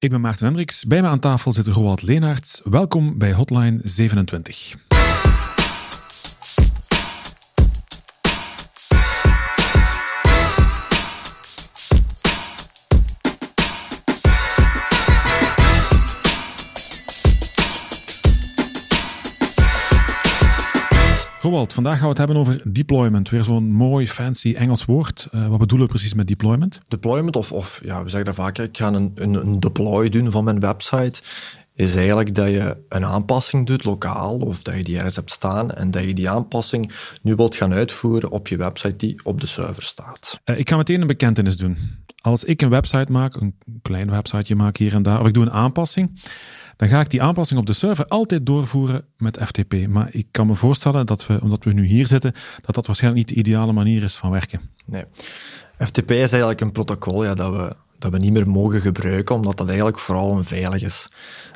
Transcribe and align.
Ik 0.00 0.10
ben 0.10 0.20
Maarten 0.20 0.44
Hendricks. 0.44 0.84
Bij 0.84 1.02
me 1.02 1.08
aan 1.08 1.18
tafel 1.18 1.52
zit 1.52 1.66
Roald 1.66 2.02
Leenaerts. 2.02 2.60
Welkom 2.64 3.18
bij 3.18 3.32
Hotline 3.32 3.78
27. 3.82 4.74
Roald, 21.50 21.72
vandaag 21.72 21.94
gaan 21.94 22.02
we 22.02 22.08
het 22.08 22.18
hebben 22.18 22.36
over 22.36 22.60
deployment. 22.64 23.30
Weer 23.30 23.44
zo'n 23.44 23.72
mooi, 23.72 24.08
fancy 24.08 24.54
Engels 24.54 24.84
woord. 24.84 25.28
Uh, 25.34 25.48
wat 25.48 25.58
bedoelen 25.58 25.86
we 25.86 25.92
precies 25.92 26.14
met 26.14 26.26
deployment? 26.26 26.80
Deployment, 26.88 27.36
of, 27.36 27.52
of 27.52 27.80
ja, 27.84 28.02
we 28.02 28.08
zeggen 28.08 28.24
dat 28.24 28.34
vaak, 28.34 28.58
ik 28.58 28.76
ga 28.76 28.92
een, 28.92 29.12
een, 29.14 29.34
een 29.34 29.60
deploy 29.60 30.08
doen 30.08 30.30
van 30.30 30.44
mijn 30.44 30.60
website, 30.60 31.22
is 31.74 31.94
eigenlijk 31.94 32.34
dat 32.34 32.48
je 32.48 32.76
een 32.88 33.04
aanpassing 33.04 33.66
doet 33.66 33.84
lokaal, 33.84 34.36
of 34.36 34.62
dat 34.62 34.76
je 34.76 34.84
die 34.84 34.96
ergens 34.96 35.16
hebt 35.16 35.30
staan, 35.30 35.70
en 35.70 35.90
dat 35.90 36.04
je 36.04 36.14
die 36.14 36.30
aanpassing 36.30 36.92
nu 37.22 37.34
wilt 37.34 37.56
gaan 37.56 37.72
uitvoeren 37.72 38.30
op 38.30 38.48
je 38.48 38.56
website 38.56 38.96
die 38.96 39.20
op 39.22 39.40
de 39.40 39.46
server 39.46 39.82
staat. 39.82 40.40
Uh, 40.44 40.58
ik 40.58 40.68
ga 40.68 40.76
meteen 40.76 41.00
een 41.00 41.06
bekentenis 41.06 41.56
doen. 41.56 41.76
Als 42.20 42.44
ik 42.44 42.62
een 42.62 42.70
website 42.70 43.12
maak, 43.12 43.34
een 43.34 43.54
klein 43.82 44.10
websiteje 44.10 44.54
maak 44.54 44.76
hier 44.76 44.94
en 44.94 45.02
daar, 45.02 45.20
of 45.20 45.26
ik 45.26 45.34
doe 45.34 45.44
een 45.44 45.52
aanpassing, 45.52 46.20
dan 46.80 46.88
ga 46.88 47.00
ik 47.00 47.10
die 47.10 47.22
aanpassing 47.22 47.60
op 47.60 47.66
de 47.66 47.72
server 47.72 48.06
altijd 48.06 48.46
doorvoeren 48.46 49.04
met 49.16 49.38
FTP. 49.44 49.74
Maar 49.88 50.08
ik 50.10 50.26
kan 50.30 50.46
me 50.46 50.54
voorstellen 50.54 51.06
dat 51.06 51.26
we, 51.26 51.38
omdat 51.42 51.64
we 51.64 51.72
nu 51.72 51.84
hier 51.84 52.06
zitten, 52.06 52.32
dat 52.60 52.74
dat 52.74 52.86
waarschijnlijk 52.86 53.26
niet 53.26 53.36
de 53.36 53.40
ideale 53.40 53.72
manier 53.72 54.02
is 54.02 54.16
van 54.16 54.30
werken. 54.30 54.60
Nee. 54.84 55.04
FTP 55.78 56.10
is 56.10 56.30
eigenlijk 56.30 56.60
een 56.60 56.72
protocol 56.72 57.24
ja, 57.24 57.34
dat, 57.34 57.52
we, 57.56 57.76
dat 57.98 58.12
we 58.12 58.18
niet 58.18 58.32
meer 58.32 58.48
mogen 58.48 58.80
gebruiken, 58.80 59.34
omdat 59.34 59.56
dat 59.56 59.66
eigenlijk 59.66 59.98
vooral 59.98 60.28
onveilig 60.28 60.82
is 60.82 61.08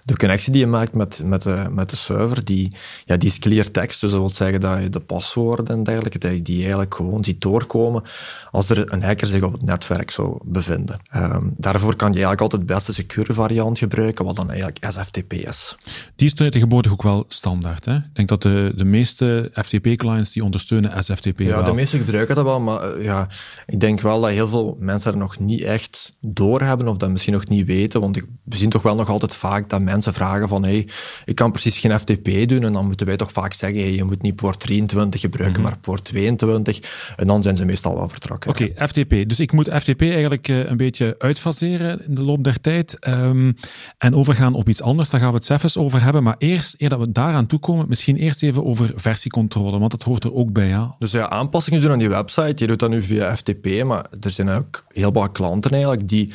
de 0.05 0.17
connectie 0.17 0.53
die 0.53 0.61
je 0.61 0.67
maakt 0.67 0.93
met, 0.93 1.23
met, 1.25 1.43
de, 1.43 1.67
met 1.71 1.91
de 1.91 1.97
server, 1.97 2.45
die, 2.45 2.73
ja, 3.05 3.17
die 3.17 3.28
is 3.28 3.39
clear 3.39 3.70
text. 3.70 4.01
Dus 4.01 4.11
dat 4.11 4.20
wil 4.20 4.31
zeggen 4.31 4.61
dat 4.61 4.83
je 4.83 4.91
de 4.91 5.01
paswoorden 5.01 5.77
en 5.77 5.83
dergelijke, 5.83 6.19
dat 6.19 6.33
je 6.33 6.42
die 6.42 6.61
eigenlijk 6.61 6.95
gewoon 6.95 7.25
ziet 7.25 7.41
doorkomen 7.41 8.03
als 8.51 8.70
er 8.70 8.93
een 8.93 9.03
hacker 9.03 9.28
zich 9.28 9.43
op 9.43 9.53
het 9.53 9.62
netwerk 9.62 10.11
zou 10.11 10.39
bevinden. 10.45 11.01
Um, 11.17 11.55
daarvoor 11.56 11.97
kan 11.97 12.09
je 12.09 12.15
eigenlijk 12.15 12.41
altijd 12.41 12.69
de 12.69 12.75
beste 12.75 12.93
secure 12.93 13.33
variant 13.33 13.78
gebruiken, 13.78 14.25
wat 14.25 14.37
dan 14.37 14.51
eigenlijk 14.51 14.87
SFTP 14.89 15.33
is. 15.33 15.77
Die 16.17 16.27
is 16.27 16.34
tegenwoordig 16.34 16.93
ook 16.93 17.03
wel 17.03 17.25
standaard. 17.28 17.84
Hè? 17.84 17.97
Ik 17.97 18.15
denk 18.15 18.28
dat 18.28 18.43
de, 18.43 18.73
de 18.77 18.84
meeste 18.84 19.50
FTP-clients 19.53 20.33
die 20.33 20.45
ondersteunen 20.45 21.05
SFTP 21.05 21.39
ja, 21.39 21.47
wel. 21.47 21.65
de 21.65 21.73
meeste 21.73 21.98
gebruiken 21.98 22.34
dat 22.34 22.45
wel, 22.45 22.61
maar 22.61 22.97
uh, 22.97 23.05
ja, 23.05 23.28
ik 23.67 23.81
denk 23.81 24.00
wel 24.00 24.21
dat 24.21 24.31
heel 24.31 24.48
veel 24.48 24.77
mensen 24.78 25.12
er 25.12 25.19
nog 25.19 25.39
niet 25.39 25.62
echt 25.62 26.17
doorhebben 26.21 26.89
of 26.89 26.97
dat 26.97 27.11
misschien 27.11 27.33
nog 27.33 27.48
niet 27.48 27.67
weten, 27.67 28.00
want 28.00 28.17
ik, 28.17 28.25
we 28.43 28.56
zien 28.56 28.71
toch 28.71 28.83
wel 28.83 28.95
nog 28.95 29.09
altijd 29.09 29.34
vaak 29.34 29.69
dat 29.69 29.81
mensen 29.81 29.94
mensen 29.95 30.12
vragen 30.12 30.48
van 30.48 30.64
hey, 30.64 30.89
ik 31.25 31.34
kan 31.34 31.50
precies 31.50 31.78
geen 31.78 31.98
FTP 31.98 32.48
doen 32.48 32.62
en 32.62 32.73
dan 32.73 32.87
moeten 32.87 33.06
wij 33.06 33.17
toch 33.17 33.33
vaak 33.33 33.53
zeggen 33.53 33.81
hey, 33.81 33.92
je 33.92 34.05
moet 34.05 34.23
niet 34.23 34.37
poort 34.37 34.61
23 34.61 35.20
gebruiken, 35.20 35.61
mm 35.61 35.67
-hmm. 35.67 35.75
maar 35.75 35.83
poort 35.83 36.05
22 36.05 36.81
en 37.17 37.27
dan 37.27 37.42
zijn 37.42 37.56
ze 37.56 37.64
meestal 37.64 37.95
wel 37.95 38.09
vertrokken. 38.09 38.50
Oké, 38.50 38.62
okay, 38.62 38.89
FTP. 38.89 39.28
Dus 39.28 39.41
ik 39.41 39.53
moet 39.53 39.69
FTP 39.69 40.00
eigenlijk 40.00 40.48
uh, 40.48 40.69
een 40.69 40.77
beetje 40.77 41.15
uitfaseren 41.19 42.06
in 42.06 42.15
de 42.15 42.22
loop 42.22 42.45
der 42.45 42.61
tijd 42.61 42.97
um, 43.09 43.56
en 43.98 44.15
overgaan 44.15 44.55
op 44.55 44.69
iets 44.69 44.83
anders. 44.83 45.11
Daar 45.11 45.20
gaan 45.20 45.28
we 45.28 45.37
het 45.37 45.45
zelfs 45.45 45.77
over 45.77 46.03
hebben. 46.03 46.22
Maar 46.22 46.37
eerst, 46.39 46.75
eer 46.78 46.89
dat 46.89 46.98
we 46.98 47.12
daaraan 47.12 47.47
toekomen, 47.47 47.89
misschien 47.89 48.17
eerst 48.17 48.42
even 48.42 48.65
over 48.65 48.92
versiecontrole, 48.97 49.78
want 49.78 49.91
dat 49.91 50.03
hoort 50.03 50.25
er 50.25 50.34
ook 50.34 50.53
bij. 50.53 50.69
Ja? 50.69 50.95
Dus 50.98 51.11
ja, 51.11 51.28
aanpassingen 51.28 51.81
doen 51.81 51.91
aan 51.91 51.98
die 51.98 52.09
website. 52.09 52.55
Je 52.56 52.67
doet 52.67 52.78
dat 52.78 52.91
nu 52.91 53.03
via 53.03 53.37
FTP, 53.37 53.84
maar 53.84 54.06
er 54.20 54.31
zijn 54.31 54.48
ook 54.48 54.84
heel 54.89 55.12
veel 55.12 55.31
klanten 55.31 55.70
eigenlijk 55.70 56.09
die 56.09 56.33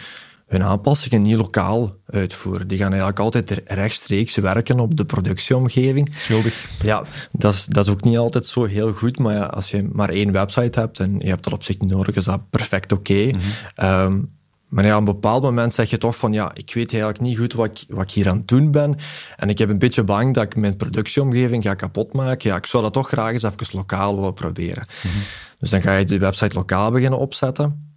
hun 0.49 0.63
aanpassingen 0.63 1.21
niet 1.21 1.35
lokaal 1.35 1.95
uitvoeren. 2.05 2.67
Die 2.67 2.77
gaan 2.77 2.89
eigenlijk 2.89 3.19
altijd 3.19 3.61
rechtstreeks 3.65 4.35
werken 4.35 4.79
op 4.79 4.97
de 4.97 5.05
productieomgeving. 5.05 6.09
Schuldig. 6.15 6.69
Ja, 6.83 7.03
dat 7.31 7.53
is, 7.53 7.65
dat 7.65 7.85
is 7.85 7.91
ook 7.91 8.03
niet 8.03 8.17
altijd 8.17 8.45
zo 8.45 8.65
heel 8.65 8.93
goed, 8.93 9.19
maar 9.19 9.33
ja, 9.33 9.43
als 9.43 9.71
je 9.71 9.89
maar 9.91 10.09
één 10.09 10.31
website 10.31 10.79
hebt 10.79 10.99
en 10.99 11.19
je 11.19 11.27
hebt 11.27 11.43
dat 11.43 11.53
op 11.53 11.63
zich 11.63 11.79
niet 11.79 11.91
nodig, 11.91 12.15
is 12.15 12.23
dat 12.23 12.49
perfect 12.49 12.91
oké. 12.91 13.11
Okay. 13.11 13.31
Mm 13.31 13.39
-hmm. 13.75 13.89
um, 13.89 14.37
maar 14.69 14.85
ja, 14.85 14.93
op 14.93 14.99
een 14.99 15.13
bepaald 15.13 15.43
moment 15.43 15.73
zeg 15.73 15.89
je 15.89 15.97
toch 15.97 16.17
van 16.17 16.33
ja, 16.33 16.51
ik 16.53 16.73
weet 16.73 16.91
eigenlijk 16.91 17.21
niet 17.21 17.37
goed 17.37 17.53
wat 17.53 17.65
ik, 17.65 17.95
wat 17.95 18.03
ik 18.03 18.11
hier 18.11 18.29
aan 18.29 18.37
het 18.37 18.47
doen 18.47 18.71
ben. 18.71 18.95
En 19.35 19.49
ik 19.49 19.57
heb 19.57 19.69
een 19.69 19.79
beetje 19.79 20.03
bang 20.03 20.33
dat 20.33 20.43
ik 20.43 20.55
mijn 20.55 20.75
productieomgeving 20.75 21.63
ga 21.63 21.73
kapotmaken. 21.73 22.49
Ja, 22.49 22.55
ik 22.55 22.65
zou 22.65 22.83
dat 22.83 22.93
toch 22.93 23.07
graag 23.07 23.31
eens 23.31 23.43
even 23.43 23.67
lokaal 23.71 24.15
willen 24.15 24.33
proberen. 24.33 24.87
Mm 24.87 25.11
-hmm. 25.11 25.21
Dus 25.59 25.69
dan 25.69 25.81
ga 25.81 25.95
je 25.95 26.05
de 26.05 26.17
website 26.17 26.55
lokaal 26.55 26.91
beginnen 26.91 27.19
opzetten. 27.19 27.88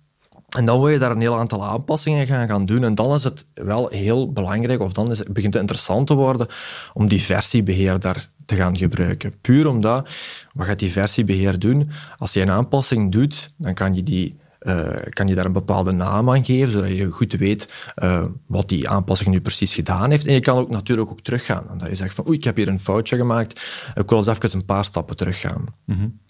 En 0.57 0.67
dan 0.67 0.79
wil 0.79 0.89
je 0.89 0.99
daar 0.99 1.11
een 1.11 1.21
heel 1.21 1.39
aantal 1.39 1.65
aanpassingen 1.65 2.27
gaan, 2.27 2.49
gaan 2.49 2.67
doen. 2.67 2.85
En 2.85 2.95
dan 2.95 3.15
is 3.15 3.25
het 3.25 3.47
wel 3.55 3.89
heel 3.89 4.33
belangrijk, 4.33 4.81
of 4.81 4.93
dan 4.93 5.11
is 5.11 5.19
het, 5.19 5.33
begint 5.33 5.53
het 5.53 5.63
interessant 5.63 6.07
te 6.07 6.15
worden, 6.15 6.47
om 6.93 7.09
die 7.09 7.23
versiebeheer 7.23 8.01
daar 8.01 8.27
te 8.47 8.57
gaan 8.57 8.77
gebruiken. 8.77 9.35
Puur 9.41 9.69
omdat, 9.69 10.09
wat 10.53 10.67
gaat 10.67 10.79
die 10.79 10.93
versiebeheer 10.93 11.59
doen? 11.59 11.91
Als 12.17 12.33
je 12.33 12.41
een 12.41 12.51
aanpassing 12.51 13.13
doet, 13.13 13.49
dan 13.57 13.75
kan 13.75 13.95
je 13.95 14.03
die 14.03 14.41
uh, 14.63 14.89
kan 15.09 15.27
je 15.27 15.35
daar 15.35 15.45
een 15.45 15.53
bepaalde 15.53 15.93
naam 15.93 16.31
aan 16.31 16.45
geven, 16.45 16.73
zodat 16.73 16.97
je 16.97 17.11
goed 17.11 17.33
weet 17.33 17.93
uh, 18.03 18.25
wat 18.47 18.69
die 18.69 18.89
aanpassing 18.89 19.31
nu 19.31 19.41
precies 19.41 19.75
gedaan 19.75 20.11
heeft. 20.11 20.27
En 20.27 20.35
je 20.35 20.41
kan 20.41 20.59
ook 20.59 20.71
natuurlijk 20.71 21.11
ook 21.11 21.21
teruggaan. 21.21 21.71
En 21.71 21.79
dat 21.79 21.89
je 21.89 21.95
zegt 21.95 22.15
van, 22.15 22.29
oei, 22.29 22.37
ik 22.37 22.45
heb 22.45 22.57
hier 22.57 22.69
een 22.69 22.81
foutje 22.81 23.17
gemaakt, 23.17 23.61
ik 23.95 24.09
wil 24.09 24.19
eens 24.19 24.27
even 24.27 24.59
een 24.59 24.65
paar 24.65 24.85
stappen 24.85 25.17
teruggaan. 25.17 25.65
Mm 25.85 25.97
-hmm. 25.97 26.21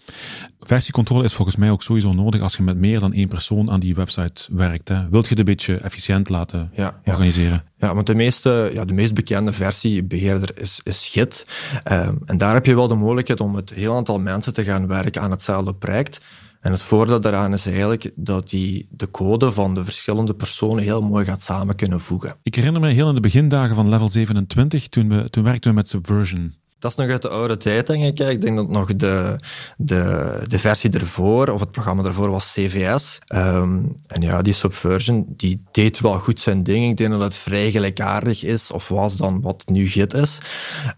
Versiecontrole 0.59 1.23
is 1.23 1.33
volgens 1.33 1.57
mij 1.57 1.71
ook 1.71 1.83
sowieso 1.83 2.13
nodig 2.13 2.41
als 2.41 2.55
je 2.55 2.63
met 2.63 2.77
meer 2.77 2.99
dan 2.99 3.13
één 3.13 3.27
persoon 3.27 3.71
aan 3.71 3.79
die 3.79 3.95
website 3.95 4.55
werkt. 4.55 4.87
Hè. 4.87 5.09
Wilt 5.09 5.23
je 5.23 5.29
het 5.29 5.39
een 5.39 5.45
beetje 5.45 5.75
efficiënt 5.75 6.29
laten 6.29 6.71
ja, 6.73 7.01
organiseren? 7.05 7.63
Ja. 7.77 7.87
ja, 7.87 7.93
want 7.93 8.07
de, 8.07 8.15
meeste, 8.15 8.69
ja, 8.73 8.85
de 8.85 8.93
meest 8.93 9.13
bekende 9.13 9.51
versiebeheerder 9.51 10.51
is, 10.55 10.79
is 10.83 11.07
Git. 11.07 11.47
Um, 11.91 12.19
en 12.25 12.37
daar 12.37 12.53
heb 12.53 12.65
je 12.65 12.75
wel 12.75 12.87
de 12.87 12.95
mogelijkheid 12.95 13.39
om 13.39 13.51
met 13.51 13.71
een 13.71 13.77
heel 13.77 13.95
aantal 13.95 14.19
mensen 14.19 14.53
te 14.53 14.63
gaan 14.63 14.87
werken 14.87 15.21
aan 15.21 15.31
hetzelfde 15.31 15.73
project. 15.73 16.19
En 16.63 16.71
het 16.71 16.81
voordeel 16.81 17.21
daaraan 17.21 17.53
is 17.53 17.65
eigenlijk 17.65 18.11
dat 18.15 18.49
die 18.49 18.87
de 18.91 19.11
code 19.11 19.51
van 19.51 19.75
de 19.75 19.83
verschillende 19.83 20.33
personen 20.33 20.83
heel 20.83 21.01
mooi 21.01 21.25
gaat 21.25 21.41
samen 21.41 21.75
kunnen 21.75 21.99
voegen. 21.99 22.35
Ik 22.43 22.55
herinner 22.55 22.81
me 22.81 22.91
heel 22.91 23.09
in 23.09 23.15
de 23.15 23.21
begindagen 23.21 23.75
van 23.75 23.89
level 23.89 24.09
27, 24.09 24.87
toen, 24.87 25.09
we, 25.09 25.29
toen 25.29 25.43
werkten 25.43 25.69
we 25.69 25.75
met 25.75 25.89
Subversion. 25.89 26.53
Dat 26.83 26.91
is 26.91 26.97
nog 26.97 27.09
uit 27.09 27.21
de 27.21 27.29
oude 27.29 27.57
tijd, 27.57 27.87
denk 27.87 28.03
ik. 28.03 28.29
Ik 28.29 28.41
denk 28.41 28.55
dat 28.55 28.69
nog 28.69 28.95
de, 28.95 29.35
de, 29.77 30.41
de 30.47 30.59
versie 30.59 30.89
ervoor, 30.89 31.47
of 31.47 31.59
het 31.59 31.71
programma 31.71 32.03
ervoor, 32.03 32.29
was 32.29 32.53
CVS. 32.53 33.19
Um, 33.35 33.95
en 34.07 34.21
ja, 34.21 34.41
die 34.41 34.53
Subversion, 34.53 35.25
die 35.27 35.63
deed 35.71 35.99
wel 35.99 36.19
goed 36.19 36.39
zijn 36.39 36.63
ding. 36.63 36.89
Ik 36.89 36.97
denk 36.97 37.09
dat 37.09 37.21
het 37.21 37.35
vrij 37.35 37.71
gelijkaardig 37.71 38.43
is, 38.43 38.71
of 38.71 38.87
was 38.87 39.17
dan 39.17 39.41
wat 39.41 39.63
nu 39.65 39.87
Git 39.87 40.13
is. 40.13 40.37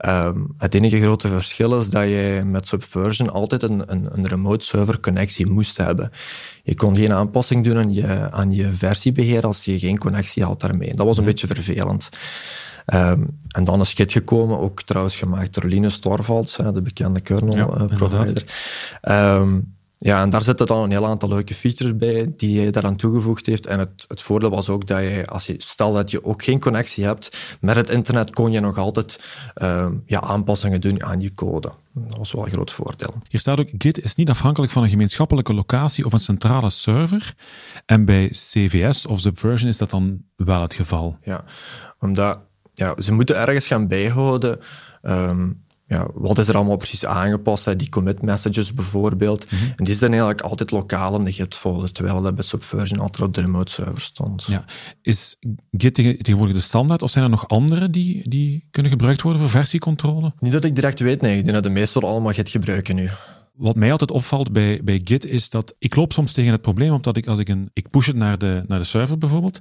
Um, 0.06 0.54
het 0.58 0.76
enige 0.76 1.02
grote 1.02 1.28
verschil 1.28 1.76
is 1.76 1.90
dat 1.90 2.04
je 2.04 2.44
met 2.46 2.68
Subversion 2.68 3.30
altijd 3.30 3.64
een, 3.64 3.92
een, 3.92 4.18
een 4.18 4.28
remote 4.28 4.66
server 4.66 5.00
connectie 5.00 5.50
moest 5.50 5.78
hebben. 5.78 6.12
Je 6.64 6.76
kon 6.76 6.96
geen 6.96 7.14
aanpassing 7.14 7.64
doen 7.64 7.78
aan 7.78 7.94
je, 7.94 8.32
aan 8.32 8.52
je 8.52 8.72
versiebeheer 8.72 9.46
als 9.46 9.66
je 9.66 9.80
geen 9.80 9.98
connectie 9.98 10.44
had 10.44 10.62
daarmee. 10.62 10.96
Dat 10.96 11.06
was 11.06 11.18
een 11.18 11.26
beetje 11.26 11.48
vervelend. 11.48 12.10
Um, 12.94 13.40
en 13.48 13.64
dan 13.64 13.82
is 13.82 13.94
Git 13.94 14.12
gekomen, 14.12 14.60
ook 14.60 14.82
trouwens 14.82 15.16
gemaakt 15.16 15.54
door 15.54 15.66
Linus 15.70 16.00
Torvalds, 16.00 16.56
de 16.56 16.82
bekende 16.82 17.20
kernel-provider. 17.20 18.44
Ja, 19.02 19.36
um, 19.36 19.76
ja, 19.98 20.22
en 20.22 20.30
daar 20.30 20.42
zitten 20.42 20.68
dan 20.68 20.84
een 20.84 20.92
heel 20.92 21.06
aantal 21.06 21.30
leuke 21.30 21.54
features 21.54 21.98
bij 21.98 22.34
die 22.38 22.60
hij 22.60 22.72
daaraan 22.72 22.96
toegevoegd 22.96 23.46
heeft. 23.46 23.68
En 23.68 23.80
het, 23.80 24.06
het 24.08 24.22
voordeel 24.22 24.50
was 24.50 24.70
ook 24.70 24.88
dat 24.88 25.00
je, 25.00 25.26
als 25.26 25.46
je, 25.46 25.56
stel 25.58 25.94
dat 25.94 26.12
je 26.12 26.24
ook 26.24 26.44
geen 26.44 26.60
connectie 26.60 27.04
hebt, 27.04 27.58
met 27.62 27.76
het 27.76 27.90
internet 27.90 28.34
kon 28.34 28.52
je 28.52 28.60
nog 28.60 28.78
altijd 28.78 29.30
um, 29.62 30.04
ja, 30.06 30.22
aanpassingen 30.22 30.82
doen 30.82 31.04
aan 31.04 31.22
je 31.22 31.34
code. 31.34 31.72
Dat 31.94 32.18
was 32.18 32.32
wel 32.32 32.46
een 32.46 32.52
groot 32.52 32.72
voordeel. 32.72 33.14
Hier 33.30 33.40
staat 33.40 33.60
ook, 33.60 33.70
Git 33.78 34.04
is 34.04 34.16
niet 34.16 34.30
afhankelijk 34.30 34.72
van 34.72 34.84
een 34.84 34.90
gemeenschappelijke 34.90 35.54
locatie 35.54 36.06
of 36.06 36.14
een 36.14 36.20
centrale 36.20 36.70
server. 36.70 37.36
En 37.86 38.06
bij 38.06 38.28
CVS 38.28 39.06
of 39.06 39.20
Subversion 39.20 39.70
is 39.70 39.78
dat 39.78 39.90
dan 39.90 40.22
wel 40.36 40.62
het 40.62 40.74
geval. 40.74 41.18
Ja, 41.22 41.44
omdat 42.00 42.40
ja, 42.76 42.96
ze 43.02 43.14
moeten 43.14 43.38
ergens 43.38 43.68
gaan 43.68 43.88
bijhouden. 43.88 44.60
Um, 45.04 45.64
ja, 45.88 46.08
wat 46.14 46.38
is 46.38 46.48
er 46.48 46.56
allemaal 46.56 46.78
precies 46.78 47.06
aangepast? 47.06 47.66
Hè? 47.66 47.76
Die 47.76 47.90
commit 47.90 48.22
messages 48.22 48.74
bijvoorbeeld. 48.74 49.52
Mm 49.52 49.58
-hmm. 49.58 49.72
En 49.76 49.84
die 49.84 49.96
zijn 49.96 50.12
eigenlijk 50.12 50.42
altijd 50.42 50.72
lokaal 50.72 51.16
in 51.16 51.24
de 51.24 51.32
Git-folder, 51.32 51.92
terwijl 51.92 52.22
dat 52.22 52.36
bij 52.36 52.44
Subversion 52.44 53.00
altijd 53.00 53.24
op 53.24 53.34
de 53.34 53.42
remote 53.42 53.72
server 53.72 54.02
stond. 54.02 54.44
Ja. 54.44 54.66
Is 55.02 55.38
Git 55.72 55.94
tegenwoordig 55.94 56.56
de 56.56 56.62
standaard, 56.62 57.02
of 57.02 57.10
zijn 57.10 57.24
er 57.24 57.30
nog 57.30 57.48
andere 57.48 57.90
die, 57.90 58.30
die 58.30 58.68
kunnen 58.72 58.92
gebruikt 58.92 59.22
worden 59.22 59.42
voor 59.42 59.50
versiecontrole? 59.50 60.34
Niet 60.40 60.52
dat 60.52 60.64
ik 60.64 60.76
direct 60.76 61.00
weet, 61.00 61.22
nee. 61.22 61.38
Ik 61.38 61.44
denk 61.44 61.56
dat 61.56 61.64
de 61.64 61.70
meesten 61.70 62.02
allemaal 62.02 62.34
Git 62.34 62.50
gebruiken 62.50 62.96
nu. 62.96 63.10
Wat 63.56 63.76
mij 63.76 63.92
altijd 63.92 64.12
opvalt 64.12 64.52
bij, 64.52 64.82
bij 64.84 65.02
Git 65.04 65.26
is 65.26 65.50
dat 65.50 65.76
ik 65.80 65.96
loop 65.96 66.14
soms 66.14 66.34
tegen 66.34 66.52
het 66.52 66.62
probleem 66.62 66.94
op 66.94 67.04
dat 67.04 67.18
ik 67.18 67.28
als 67.28 67.40
ik 67.40 67.50
een, 67.50 67.70
ik 67.74 67.90
push 67.90 68.08
het 68.08 68.16
naar 68.16 68.38
de, 68.38 68.64
naar 68.68 68.80
de 68.80 68.86
server 68.86 69.18
bijvoorbeeld, 69.18 69.60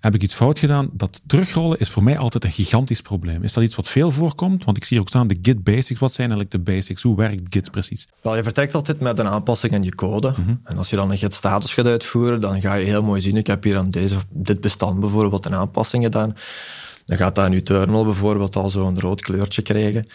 heb 0.00 0.14
ik 0.14 0.22
iets 0.22 0.34
fout 0.34 0.58
gedaan, 0.58 0.88
dat 0.92 1.22
terugrollen 1.26 1.78
is 1.78 1.88
voor 1.88 2.02
mij 2.02 2.18
altijd 2.18 2.44
een 2.44 2.50
gigantisch 2.50 3.00
probleem. 3.00 3.42
Is 3.42 3.52
dat 3.52 3.64
iets 3.64 3.74
wat 3.74 3.88
veel 3.88 4.10
voorkomt? 4.10 4.64
Want 4.64 4.76
ik 4.76 4.84
zie 4.84 4.96
hier 4.96 5.00
ook 5.06 5.08
staan 5.08 5.28
de 5.28 5.38
Git 5.42 5.64
basics. 5.64 6.00
Wat 6.00 6.12
zijn 6.12 6.30
eigenlijk 6.30 6.64
de 6.64 6.72
basics? 6.72 7.02
Hoe 7.02 7.16
werkt 7.16 7.54
Git 7.54 7.70
precies? 7.70 8.08
Wel, 8.20 8.36
je 8.36 8.42
vertrekt 8.42 8.74
altijd 8.74 9.00
met 9.00 9.18
een 9.18 9.26
aanpassing 9.26 9.72
in 9.72 9.82
je 9.82 9.94
code. 9.94 10.30
Mhm. 10.30 10.54
En 10.64 10.78
als 10.78 10.90
je 10.90 10.96
dan 10.96 11.10
een 11.10 11.18
Git 11.18 11.34
status 11.34 11.74
gaat 11.74 11.86
uitvoeren, 11.86 12.40
dan 12.40 12.60
ga 12.60 12.74
je 12.74 12.84
heel 12.84 13.02
mooi 13.02 13.20
zien, 13.20 13.36
ik 13.36 13.46
heb 13.46 13.62
hier 13.62 13.76
aan 13.76 13.90
deze, 13.90 14.16
dit 14.30 14.60
bestand 14.60 15.00
bijvoorbeeld 15.00 15.46
een 15.46 15.54
aanpassing 15.54 16.02
gedaan. 16.02 16.34
Dan 17.04 17.16
gaat 17.16 17.34
dat 17.34 17.46
in 17.46 17.52
je 17.52 17.62
terminal 17.62 18.04
bijvoorbeeld 18.04 18.56
al 18.56 18.70
zo'n 18.70 19.00
rood 19.00 19.20
kleurtje 19.20 19.62
krijgen. 19.62 20.06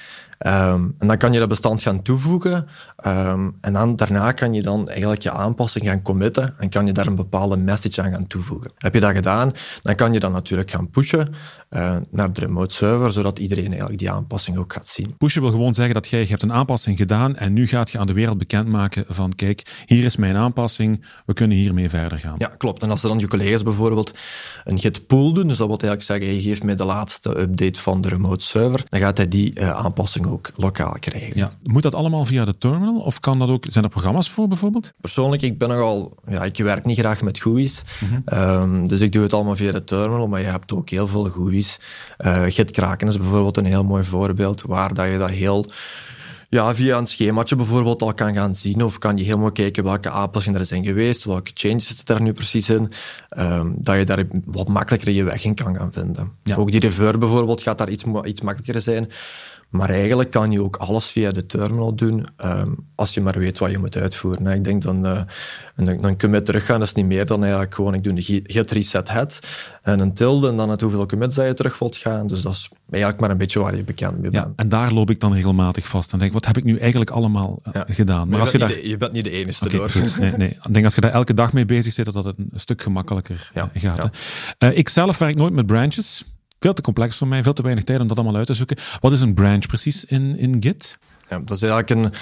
Ehm, 0.41 0.87
en 0.97 1.07
dan 1.07 1.17
kan 1.17 1.31
je 1.31 1.39
dat 1.39 1.47
bestand 1.47 1.81
gaan 1.81 2.01
toevoegen. 2.01 2.67
Ehm, 2.95 3.49
en 3.61 3.73
dan, 3.73 3.95
daarna 3.95 4.31
kan 4.31 4.53
je 4.53 4.61
dan 4.61 4.89
eigenlijk 4.89 5.21
je 5.21 5.31
aanpassing 5.31 5.85
gaan 5.85 6.01
committen 6.01 6.53
en 6.57 6.69
kan 6.69 6.85
je 6.85 6.93
daar 6.93 7.07
een 7.07 7.15
bepaalde 7.15 7.57
message 7.57 8.01
aan 8.01 8.11
gaan 8.11 8.27
toevoegen. 8.27 8.71
Heb 8.77 8.93
je 8.93 8.99
dat 8.99 9.13
gedaan, 9.13 9.51
dan 9.81 9.95
kan 9.95 10.13
je 10.13 10.19
dat 10.19 10.31
natuurlijk 10.31 10.71
gaan 10.71 10.89
pushen 10.89 11.33
uh, 11.69 11.95
naar 12.11 12.33
de 12.33 12.39
remote 12.39 12.73
server, 12.73 13.11
zodat 13.11 13.39
iedereen 13.39 13.69
eigenlijk 13.69 13.99
die 13.99 14.11
aanpassing 14.11 14.57
ook 14.57 14.73
gaat 14.73 14.87
zien. 14.87 15.17
Pushen 15.17 15.41
wil 15.41 15.51
gewoon 15.51 15.73
zeggen 15.73 15.93
dat 15.93 16.07
jij 16.07 16.19
je 16.21 16.27
hebt 16.27 16.43
een 16.43 16.53
aanpassing 16.53 16.97
gedaan 16.97 17.35
en 17.35 17.53
nu 17.53 17.67
gaat 17.67 17.91
je 17.91 17.99
aan 17.99 18.07
de 18.07 18.13
wereld 18.13 18.37
bekendmaken 18.37 19.05
van 19.07 19.35
kijk, 19.35 19.83
hier 19.85 20.03
is 20.03 20.15
mijn 20.15 20.37
aanpassing, 20.37 21.05
we 21.25 21.33
kunnen 21.33 21.57
hiermee 21.57 21.89
verder 21.89 22.17
gaan. 22.17 22.35
Ja, 22.37 22.47
klopt. 22.47 22.81
En 22.81 22.89
als 22.89 23.03
er 23.03 23.09
dan 23.09 23.19
je 23.19 23.27
collega's 23.27 23.63
bijvoorbeeld 23.63 24.17
een 24.63 24.79
git 24.79 25.07
pull 25.07 25.33
doen, 25.33 25.47
dus 25.47 25.57
dat 25.57 25.67
wil 25.67 25.77
eigenlijk 25.77 26.03
zeggen, 26.03 26.27
hey, 26.27 26.41
geef 26.41 26.63
mij 26.63 26.75
de 26.75 26.85
laatste 26.85 27.39
update 27.39 27.79
van 27.79 28.01
de 28.01 28.09
remote 28.09 28.45
server, 28.45 28.83
dan 28.89 28.99
gaat 28.99 29.17
hij 29.17 29.27
die 29.27 29.59
uh, 29.59 29.69
aanpassing 29.69 30.25
ook 30.31 30.51
lokaal 30.55 30.95
krijgen. 30.99 31.37
Ja. 31.37 31.51
Moet 31.63 31.83
dat 31.83 31.95
allemaal 31.95 32.25
via 32.25 32.45
de 32.45 32.57
terminal 32.57 32.99
of 32.99 33.19
kan 33.19 33.39
dat 33.39 33.49
ook, 33.49 33.65
zijn 33.69 33.83
er 33.83 33.89
programma's 33.89 34.29
voor 34.29 34.47
bijvoorbeeld? 34.47 34.93
Persoonlijk, 35.01 35.41
ik 35.41 35.57
ben 35.57 35.69
nogal, 35.69 36.15
ja, 36.27 36.43
ik 36.43 36.57
werk 36.57 36.85
niet 36.85 36.99
graag 36.99 37.21
met 37.21 37.39
GUI's, 37.39 37.83
mm 37.99 38.09
-hmm. 38.09 38.39
um, 38.39 38.87
dus 38.87 38.99
ik 38.99 39.11
doe 39.11 39.23
het 39.23 39.33
allemaal 39.33 39.55
via 39.55 39.71
de 39.71 39.83
terminal, 39.83 40.27
maar 40.27 40.41
je 40.41 40.47
hebt 40.47 40.73
ook 40.73 40.89
heel 40.89 41.07
veel 41.07 41.23
GUI's. 41.23 41.79
Uh, 42.19 42.43
Git 42.47 42.71
Kraken 42.71 43.07
is 43.07 43.17
bijvoorbeeld 43.17 43.57
een 43.57 43.65
heel 43.65 43.83
mooi 43.83 44.03
voorbeeld, 44.03 44.61
waar 44.61 44.93
dat 44.93 45.11
je 45.11 45.17
dat 45.17 45.29
heel 45.29 45.65
ja, 46.51 46.75
via 46.75 46.97
een 46.97 47.07
schemaatje 47.07 47.55
bijvoorbeeld 47.55 48.01
al 48.01 48.13
kan 48.13 48.33
gaan 48.33 48.55
zien. 48.55 48.83
Of 48.83 48.97
kan 48.97 49.17
je 49.17 49.23
helemaal 49.23 49.51
kijken 49.51 49.83
welke 49.83 50.09
aanpassingen 50.09 50.59
er 50.59 50.65
zijn 50.65 50.83
geweest, 50.83 51.23
welke 51.23 51.51
changes 51.53 51.87
zitten 51.87 52.15
er 52.15 52.21
nu 52.21 52.33
precies 52.33 52.69
in. 52.69 52.91
Um, 53.37 53.75
dat 53.77 53.97
je 53.97 54.05
daar 54.05 54.25
wat 54.45 54.67
makkelijker 54.67 55.11
je 55.11 55.23
weg 55.23 55.43
in 55.43 55.55
kan 55.55 55.75
gaan 55.75 55.93
vinden. 55.93 56.31
Ja. 56.43 56.55
Ook 56.55 56.71
die 56.71 56.79
reverb 56.79 57.19
bijvoorbeeld 57.19 57.61
gaat 57.61 57.77
daar 57.77 57.89
iets, 57.89 58.03
iets 58.23 58.41
makkelijker 58.41 58.81
zijn. 58.81 59.09
Maar 59.71 59.89
eigenlijk 59.89 60.31
kan 60.31 60.51
je 60.51 60.63
ook 60.63 60.75
alles 60.75 61.05
via 61.05 61.31
de 61.31 61.45
terminal 61.45 61.95
doen, 61.95 62.27
um, 62.45 62.75
als 62.95 63.13
je 63.13 63.21
maar 63.21 63.39
weet 63.39 63.59
wat 63.59 63.71
je 63.71 63.77
moet 63.77 63.97
uitvoeren. 63.97 64.45
Ik 64.45 64.63
denk 64.63 64.81
dan, 64.81 65.05
uh, 65.05 65.21
een, 65.75 66.03
een 66.03 66.17
commit 66.17 66.45
teruggaan, 66.45 66.79
dat 66.79 66.87
is 66.87 66.93
niet 66.93 67.05
meer 67.05 67.25
dan 67.25 67.41
eigenlijk 67.41 67.73
gewoon, 67.73 67.93
ik 67.93 68.03
doe 68.03 68.15
een 68.15 68.43
git 68.43 68.71
reset 68.71 69.09
head 69.09 69.39
en 69.81 69.99
een 69.99 70.13
tilde 70.13 70.49
en 70.49 70.57
dan 70.57 70.69
het 70.69 70.81
hoeveel 70.81 71.05
commits 71.05 71.35
dat 71.35 71.45
je 71.45 71.53
terug 71.53 71.79
wilt 71.79 71.97
gaan. 71.97 72.27
Dus 72.27 72.41
dat 72.41 72.53
is 72.53 72.69
eigenlijk 72.89 73.21
maar 73.21 73.29
een 73.29 73.37
beetje 73.37 73.59
waar 73.59 73.75
je 73.75 73.83
bekend 73.83 74.11
mee 74.11 74.31
bent. 74.31 74.33
Ja, 74.33 74.51
en 74.55 74.69
daar 74.69 74.91
loop 74.91 75.09
ik 75.09 75.19
dan 75.19 75.33
regelmatig 75.33 75.87
vast 75.87 76.13
en 76.13 76.19
denk, 76.19 76.33
wat 76.33 76.45
heb 76.45 76.57
ik 76.57 76.63
nu 76.63 76.77
eigenlijk 76.77 77.11
allemaal 77.11 77.59
ja. 77.71 77.85
gedaan? 77.87 78.17
Maar, 78.17 78.27
maar 78.27 78.39
als 78.39 78.51
je, 78.51 78.57
daar... 78.57 78.67
de, 78.67 78.87
je 78.87 78.97
bent 78.97 79.11
niet 79.11 79.23
de 79.23 79.31
enige 79.31 79.65
okay, 79.65 79.77
door. 79.77 79.91
Nee, 80.19 80.31
nee. 80.37 80.49
Ik 80.49 80.73
denk 80.73 80.85
als 80.85 80.95
je 80.95 81.01
daar 81.01 81.11
elke 81.11 81.33
dag 81.33 81.53
mee 81.53 81.65
bezig 81.65 81.93
zit, 81.93 82.13
dat 82.13 82.25
het 82.25 82.37
een 82.37 82.59
stuk 82.59 82.81
gemakkelijker 82.81 83.49
ja. 83.53 83.69
gaat. 83.73 84.09
Uh, 84.59 84.77
ik 84.77 84.89
zelf 84.89 85.17
werk 85.17 85.35
nooit 85.35 85.53
met 85.53 85.65
branches 85.65 86.23
veel 86.61 86.73
te 86.73 86.81
complex 86.81 87.17
voor 87.17 87.27
mij, 87.27 87.43
veel 87.43 87.53
te 87.53 87.61
weinig 87.61 87.83
tijd 87.83 87.99
om 87.99 88.07
dat 88.07 88.17
allemaal 88.17 88.35
uit 88.35 88.47
te 88.47 88.53
zoeken. 88.53 88.77
Wat 88.99 89.11
is 89.11 89.21
een 89.21 89.33
branch 89.33 89.65
precies 89.67 90.05
in, 90.05 90.37
in 90.37 90.57
Git? 90.59 90.97
Ja, 91.29 91.39
dat 91.39 91.57
is 91.57 91.61
eigenlijk 91.61 91.89
een... 91.89 92.13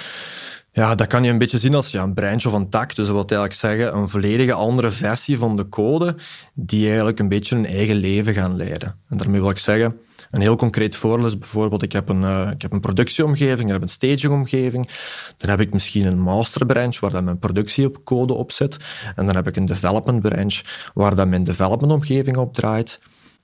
Ja, 0.72 0.96
dat 0.96 1.08
kan 1.08 1.24
je 1.24 1.30
een 1.30 1.38
beetje 1.38 1.60
zien 1.60 1.76
als 1.76 1.92
ja, 1.92 2.04
een 2.04 2.14
branch 2.14 2.46
of 2.46 2.54
een 2.54 2.70
tak. 2.70 2.96
Dus 2.96 3.08
dat 3.08 3.16
wil 3.16 3.26
eigenlijk 3.26 3.54
zeggen 3.54 3.96
een 3.96 4.10
volledige 4.10 4.54
andere 4.54 4.92
versie 4.92 5.38
van 5.38 5.56
de 5.58 5.70
code 5.70 6.16
die 6.54 6.88
eigenlijk 6.88 7.20
een 7.20 7.30
beetje 7.30 7.56
een 7.56 7.66
eigen 7.66 7.96
leven 7.96 8.34
gaan 8.34 8.56
leiden. 8.56 8.96
En 9.10 9.18
daarmee 9.18 9.42
wil 9.42 9.50
ik 9.50 9.58
zeggen, 9.58 10.00
een 10.30 10.42
heel 10.42 10.56
concreet 10.56 10.96
voorbeeld 10.96 11.28
is 11.28 11.38
bijvoorbeeld, 11.38 11.84
ik 11.84 11.92
heb 11.92 12.10
een, 12.10 12.22
uh, 12.22 12.50
ik 12.52 12.62
heb 12.62 12.72
een 12.72 12.80
productieomgeving, 12.80 13.68
ik 13.68 13.74
heb 13.74 13.82
een 13.82 13.90
stagingomgeving, 13.90 14.90
dan 15.38 15.50
heb 15.50 15.60
ik 15.60 15.74
misschien 15.74 16.06
een 16.06 16.22
master 16.22 16.66
branch 16.66 17.00
waar 17.00 17.12
dan 17.12 17.24
mijn 17.24 17.40
productie 17.40 17.92
op 18.14 18.52
zit, 18.52 18.78
en 19.16 19.26
dan 19.26 19.36
heb 19.36 19.48
ik 19.48 19.56
een 19.56 19.66
development 19.66 20.22
branch 20.22 20.62
waar 20.94 21.16
dan 21.16 21.30
mijn 21.30 21.44
development 21.44 21.92
omgeving 21.92 22.38
op 22.38 22.54
draait. 22.54 23.00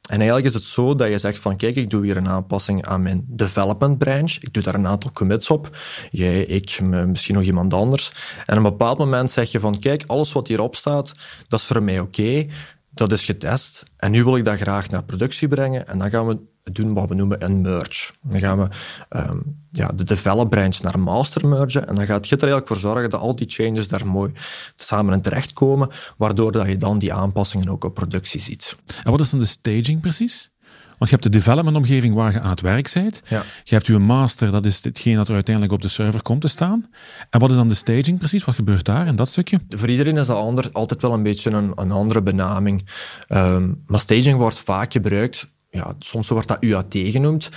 En 0.08 0.18
eigenlijk 0.18 0.48
is 0.48 0.54
het 0.54 0.64
zo 0.64 0.96
dat 0.96 1.10
je 1.10 1.18
zegt 1.18 1.40
van 1.40 1.58
kijk, 1.58 1.76
ik 1.76 1.90
doe 1.90 2.06
hier 2.06 2.18
een 2.18 2.28
aanpassing 2.28 2.86
aan 2.86 3.02
mijn 3.02 3.26
development 3.28 3.98
branch. 3.98 4.38
Ik 4.40 4.54
doe 4.54 4.64
daar 4.64 4.76
een 4.76 4.88
aantal 4.88 5.12
commits 5.12 5.50
op. 5.50 5.78
Jij, 6.12 6.42
ik, 6.42 6.82
misschien 6.82 7.36
nog 7.36 7.44
iemand 7.44 7.74
anders. 7.74 8.12
En 8.46 8.58
op 8.58 8.64
een 8.64 8.72
bepaald 8.72 8.98
moment 8.98 9.32
zeg 9.32 9.52
je 9.52 9.60
van 9.60 9.80
kijk, 9.80 10.04
alles 10.08 10.32
wat 10.32 10.48
hierop 10.48 10.76
staat, 10.76 11.14
dat 11.48 11.60
is 11.60 11.66
voor 11.66 11.84
mij 11.84 12.00
oké. 12.00 12.48
Dat 12.90 13.12
is 13.12 13.26
getest. 13.26 13.86
En 13.98 14.12
nu 14.12 14.24
wil 14.24 14.38
ik 14.38 14.46
dat 14.46 14.60
graag 14.60 14.90
naar 14.90 15.04
productie 15.04 15.48
brengen. 15.48 15.88
En 15.88 15.98
dan 15.98 16.10
gaan 16.10 16.28
we 16.28 16.40
doen 16.72 16.94
wat 16.94 17.10
we 17.10 17.16
noemen 17.16 17.44
een 17.44 17.62
merge. 17.62 18.14
Dan 18.22 18.40
gaan 18.40 18.58
we 18.58 18.68
um, 19.10 19.64
ja, 19.72 19.88
de 19.88 20.04
develop 20.04 20.50
branch 20.50 20.82
naar 20.82 21.00
master 21.00 21.48
mergen. 21.48 21.88
En 21.88 21.96
dan 21.96 22.06
gaat 22.06 22.28
Git 22.28 22.42
er 22.42 22.48
eigenlijk 22.48 22.68
voor 22.68 22.92
zorgen 22.92 23.10
dat 23.10 23.22
al 23.22 23.36
die 23.36 23.50
changes 23.50 23.88
daar 23.88 24.08
mooi 24.08 24.32
samen 24.76 25.14
in 25.14 25.22
terechtkomen, 25.22 25.90
waardoor 26.18 26.52
dat 26.52 26.68
je 26.68 26.78
dan 26.78 27.00
die 27.00 27.14
aanpassingen 27.14 27.70
ook 27.70 27.84
op 27.84 27.94
productie 27.94 28.40
ziet. 28.40 28.76
En 29.04 29.12
wat 29.12 29.20
is 29.20 29.30
dan 29.30 29.40
de 29.40 29.46
staging 29.46 30.02
precies? 30.02 30.54
Want 30.98 31.10
je 31.10 31.16
hebt 31.16 31.24
de 31.24 31.40
development-omgeving 31.40 32.16
waar 32.16 32.32
je 32.32 32.40
aan 32.40 32.50
het 32.50 32.62
werk 32.62 32.92
bent. 32.94 33.22
Ja. 33.28 33.44
Je 33.64 33.74
hebt 33.76 33.88
je 33.88 33.98
master, 33.98 34.52
dat 34.52 34.66
is 34.66 34.84
hetgeen 34.84 35.16
dat 35.16 35.28
er 35.28 35.34
uiteindelijk 35.34 35.74
op 35.74 35.82
de 35.82 35.88
server 35.88 36.22
komt 36.22 36.42
te 36.42 36.48
staan. 36.48 36.90
En 37.30 37.40
wat 37.40 37.50
is 37.50 37.56
dan 37.56 37.68
de 37.68 37.76
staging 37.76 38.20
precies? 38.20 38.44
Wat 38.44 38.56
gebeurt 38.56 38.86
daar 38.86 39.08
in 39.08 39.16
dat 39.16 39.28
stukje? 39.28 39.60
Voor 39.70 39.90
iedereen 39.90 40.18
is 40.18 40.28
dat 40.28 40.38
ander, 40.38 40.70
altijd 40.72 41.02
wel 41.02 41.14
een 41.14 41.24
beetje 41.24 41.52
een, 41.52 41.72
een 41.76 41.92
andere 41.92 42.22
benaming. 42.22 42.88
Um, 43.30 43.84
maar 43.86 44.00
staging 44.00 44.38
wordt 44.38 44.60
vaak 44.60 44.92
gebruikt 44.92 45.48
ja, 45.76 45.96
soms 46.00 46.30
wordt 46.30 46.48
dat 46.48 46.64
UAT 46.64 46.94
genoemd. 46.94 47.50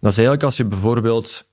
Dat 0.00 0.10
is 0.10 0.16
eigenlijk 0.16 0.42
als 0.42 0.56
je 0.56 0.64
bijvoorbeeld 0.64 1.47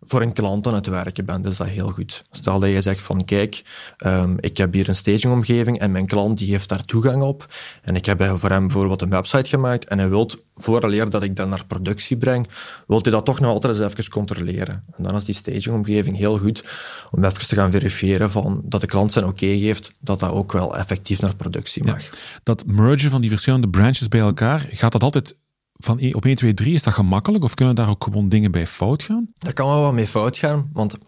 voor 0.00 0.22
een 0.22 0.32
klant 0.32 0.66
aan 0.66 0.74
het 0.74 0.86
werken 0.86 1.24
bent, 1.24 1.46
is 1.46 1.56
dat 1.56 1.66
heel 1.66 1.88
goed. 1.88 2.24
Stel 2.30 2.58
dat 2.58 2.70
je 2.70 2.82
zegt 2.82 3.02
van, 3.02 3.24
kijk, 3.24 3.62
um, 4.06 4.36
ik 4.40 4.56
heb 4.56 4.72
hier 4.72 4.88
een 4.88 4.96
stagingomgeving 4.96 5.78
en 5.78 5.92
mijn 5.92 6.06
klant 6.06 6.38
die 6.38 6.50
heeft 6.50 6.68
daar 6.68 6.84
toegang 6.84 7.22
op 7.22 7.46
en 7.82 7.94
ik 7.94 8.06
heb 8.06 8.22
voor 8.34 8.50
hem 8.50 8.66
bijvoorbeeld 8.66 9.02
een 9.02 9.10
website 9.10 9.48
gemaakt 9.48 9.84
en 9.84 9.98
hij 9.98 10.08
wil, 10.08 10.30
vooraleer 10.56 11.10
dat 11.10 11.22
ik 11.22 11.36
dat 11.36 11.48
naar 11.48 11.66
productie 11.66 12.16
breng, 12.16 12.48
wil 12.86 13.00
hij 13.02 13.12
dat 13.12 13.24
toch 13.24 13.40
nog 13.40 13.50
altijd 13.50 13.78
eens 13.78 13.92
even 13.92 14.10
controleren. 14.10 14.84
En 14.96 15.02
dan 15.02 15.16
is 15.16 15.24
die 15.24 15.34
stagingomgeving 15.34 16.16
heel 16.16 16.38
goed 16.38 16.64
om 17.10 17.24
even 17.24 17.48
te 17.48 17.54
gaan 17.54 17.70
verifiëren 17.70 18.30
van 18.30 18.62
dat 18.64 18.80
de 18.80 18.86
klant 18.86 19.12
zijn 19.12 19.24
oké 19.24 19.58
geeft, 19.58 19.92
dat 19.98 20.20
dat 20.20 20.30
ook 20.30 20.52
wel 20.52 20.76
effectief 20.76 21.20
naar 21.20 21.36
productie 21.36 21.84
mag. 21.84 22.02
Ja, 22.02 22.10
dat 22.42 22.66
mergen 22.66 23.10
van 23.10 23.20
die 23.20 23.30
verschillende 23.30 23.68
branches 23.68 24.08
bij 24.08 24.20
elkaar, 24.20 24.68
gaat 24.70 24.92
dat 24.92 25.02
altijd 25.02 25.36
van 25.80 25.96
e- 26.00 26.12
op 26.12 26.24
1, 26.24 26.34
2, 26.34 26.54
3, 26.54 26.74
is 26.74 26.82
dat 26.82 26.94
gemakkelijk 26.94 27.44
of 27.44 27.54
kunnen 27.54 27.74
daar 27.74 27.88
ook 27.88 28.04
gewoon 28.04 28.28
dingen 28.28 28.50
bij 28.50 28.66
fout 28.66 29.02
gaan? 29.02 29.28
Daar 29.38 29.52
kan 29.52 29.66
wel 29.66 29.82
wat 29.82 29.92
mee 29.92 30.06
fout 30.06 30.36
gaan, 30.36 30.70
want 30.72 30.98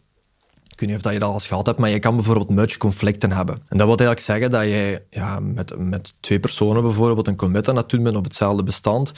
weet 0.82 0.90
niet 0.90 0.98
of 0.98 1.02
dat 1.02 1.12
je 1.12 1.18
dat 1.18 1.28
al 1.28 1.34
eens 1.34 1.46
gehad 1.46 1.66
hebt, 1.66 1.78
maar 1.78 1.90
je 1.90 1.98
kan 1.98 2.14
bijvoorbeeld 2.14 2.50
merge 2.50 2.78
conflicten 2.78 3.32
hebben. 3.32 3.54
En 3.54 3.78
dat 3.78 3.86
wil 3.86 3.96
eigenlijk 3.96 4.20
zeggen 4.20 4.50
dat 4.50 4.62
je 4.62 5.02
ja, 5.10 5.40
met, 5.40 5.78
met 5.78 6.14
twee 6.20 6.40
personen 6.40 6.82
bijvoorbeeld 6.82 7.28
een 7.28 7.36
commit 7.36 7.68
aan 7.68 7.76
het 7.76 7.88
doen 7.88 8.02
bent 8.02 8.16
op 8.16 8.24
hetzelfde 8.24 8.62
bestand. 8.62 9.12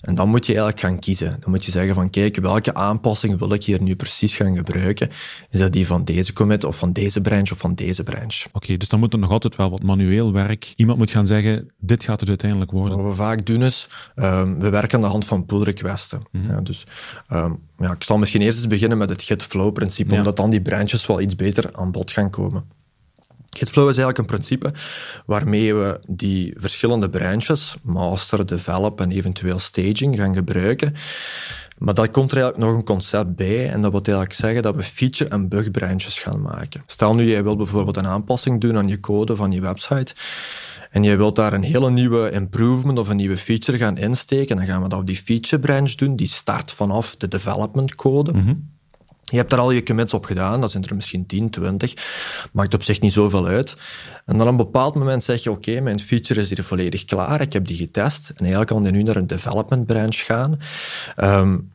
En 0.00 0.14
dan 0.14 0.28
moet 0.28 0.46
je 0.46 0.52
eigenlijk 0.52 0.80
gaan 0.80 0.98
kiezen. 0.98 1.36
Dan 1.40 1.50
moet 1.50 1.64
je 1.64 1.70
zeggen 1.70 1.94
van 1.94 2.10
kijk, 2.10 2.36
welke 2.36 2.74
aanpassing 2.74 3.38
wil 3.38 3.52
ik 3.52 3.64
hier 3.64 3.82
nu 3.82 3.96
precies 3.96 4.36
gaan 4.36 4.56
gebruiken? 4.56 5.10
Is 5.50 5.58
dat 5.58 5.72
die 5.72 5.86
van 5.86 6.04
deze 6.04 6.32
commit 6.32 6.64
of 6.64 6.76
van 6.76 6.92
deze 6.92 7.20
branch 7.20 7.50
of 7.50 7.58
van 7.58 7.74
deze 7.74 8.02
branch? 8.02 8.44
Oké, 8.46 8.56
okay, 8.56 8.76
dus 8.76 8.88
dan 8.88 8.98
moet 8.98 9.12
er 9.12 9.18
nog 9.18 9.30
altijd 9.30 9.56
wel 9.56 9.70
wat 9.70 9.82
manueel 9.82 10.32
werk. 10.32 10.72
Iemand 10.76 10.98
moet 10.98 11.10
gaan 11.10 11.26
zeggen, 11.26 11.70
dit 11.78 12.04
gaat 12.04 12.20
het 12.20 12.28
uiteindelijk 12.28 12.70
worden. 12.70 12.98
Wat 12.98 13.06
we 13.06 13.14
vaak 13.16 13.46
doen 13.46 13.62
is, 13.62 13.88
um, 14.16 14.58
we 14.58 14.70
werken 14.70 14.94
aan 14.98 15.04
de 15.04 15.10
hand 15.10 15.24
van 15.24 15.44
pull 15.44 15.62
requesten. 15.62 16.22
Mm 16.30 16.44
-hmm. 16.44 16.50
ja, 16.50 16.60
dus 16.60 16.86
um, 17.32 17.58
ja, 17.82 17.92
ik 17.92 18.04
zal 18.04 18.18
misschien 18.18 18.42
eerst 18.42 18.58
eens 18.58 18.66
beginnen 18.66 18.98
met 18.98 19.10
het 19.10 19.22
git-flow-principe, 19.22 20.12
ja. 20.12 20.18
omdat 20.18 20.36
dan 20.36 20.50
die 20.50 20.62
branches 20.62 21.06
wel 21.06 21.20
iets 21.20 21.36
beter 21.36 21.70
aan 21.72 21.90
bod 21.90 22.10
gaan 22.10 22.30
komen. 22.30 22.64
Gitflow 23.56 23.88
is 23.88 23.96
eigenlijk 23.96 24.18
een 24.18 24.36
principe 24.36 24.72
waarmee 25.26 25.74
we 25.74 26.00
die 26.08 26.54
verschillende 26.56 27.10
branches, 27.10 27.76
master, 27.82 28.46
develop 28.46 29.00
en 29.00 29.10
eventueel 29.10 29.58
staging, 29.58 30.16
gaan 30.16 30.34
gebruiken. 30.34 30.94
Maar 31.78 31.94
daar 31.94 32.08
komt 32.08 32.32
er 32.32 32.36
eigenlijk 32.36 32.66
nog 32.66 32.76
een 32.78 32.84
concept 32.84 33.34
bij 33.36 33.70
en 33.70 33.82
dat 33.82 33.90
wil 33.90 34.00
eigenlijk 34.00 34.32
zeggen 34.32 34.62
dat 34.62 34.74
we 34.74 34.82
feature- 34.82 35.30
en 35.30 35.48
bug 35.48 35.70
branches 35.70 36.18
gaan 36.18 36.40
maken. 36.40 36.82
Stel 36.86 37.14
nu, 37.14 37.30
jij 37.30 37.42
wilt 37.42 37.56
bijvoorbeeld 37.56 37.96
een 37.96 38.06
aanpassing 38.06 38.60
doen 38.60 38.76
aan 38.76 38.88
je 38.88 39.00
code 39.00 39.36
van 39.36 39.52
je 39.52 39.60
website 39.60 40.14
en 40.92 41.04
jij 41.04 41.16
wilt 41.16 41.36
daar 41.36 41.52
een 41.52 41.62
hele 41.62 41.90
nieuwe 41.90 42.30
improvement 42.30 42.98
of 42.98 43.08
een 43.08 43.16
nieuwe 43.16 43.36
feature 43.36 43.78
gaan 43.78 43.96
insteken, 43.96 44.56
dan 44.56 44.66
gaan 44.66 44.82
we 44.82 44.88
dat 44.88 44.98
op 45.00 45.06
die 45.06 45.16
feature 45.16 45.62
branch 45.62 45.94
doen, 45.94 46.16
die 46.16 46.26
start 46.26 46.72
vanaf 46.72 47.16
de 47.16 47.28
development 47.28 47.94
code. 47.94 48.32
Mm 48.32 48.44
-hmm. 48.44 48.70
Je 49.24 49.36
hebt 49.36 49.50
daar 49.50 49.58
al 49.58 49.70
je 49.70 49.82
commits 49.82 50.14
op 50.14 50.24
gedaan, 50.24 50.60
dat 50.60 50.70
zijn 50.70 50.84
er 50.84 50.94
misschien 50.94 51.26
10, 51.26 51.50
20. 51.50 51.94
Maakt 52.52 52.74
op 52.74 52.82
zich 52.82 53.00
niet 53.00 53.12
zoveel 53.12 53.46
uit. 53.46 53.76
En 54.26 54.38
dan 54.38 54.46
op 54.46 54.48
een 54.48 54.56
bepaald 54.56 54.94
moment 54.94 55.24
zeg 55.24 55.42
je, 55.42 55.50
oké, 55.50 55.70
okay, 55.70 55.82
mijn 55.82 56.00
feature 56.00 56.40
is 56.40 56.48
hier 56.48 56.64
volledig 56.64 57.04
klaar, 57.04 57.40
ik 57.40 57.52
heb 57.52 57.66
die 57.66 57.76
getest. 57.76 58.28
En 58.28 58.36
eigenlijk 58.38 58.70
kan 58.70 58.82
die 58.82 58.92
nu 58.92 59.02
naar 59.02 59.16
een 59.16 59.26
development 59.26 59.86
branch 59.86 60.16
gaan. 60.16 60.58
Um, 61.16 61.71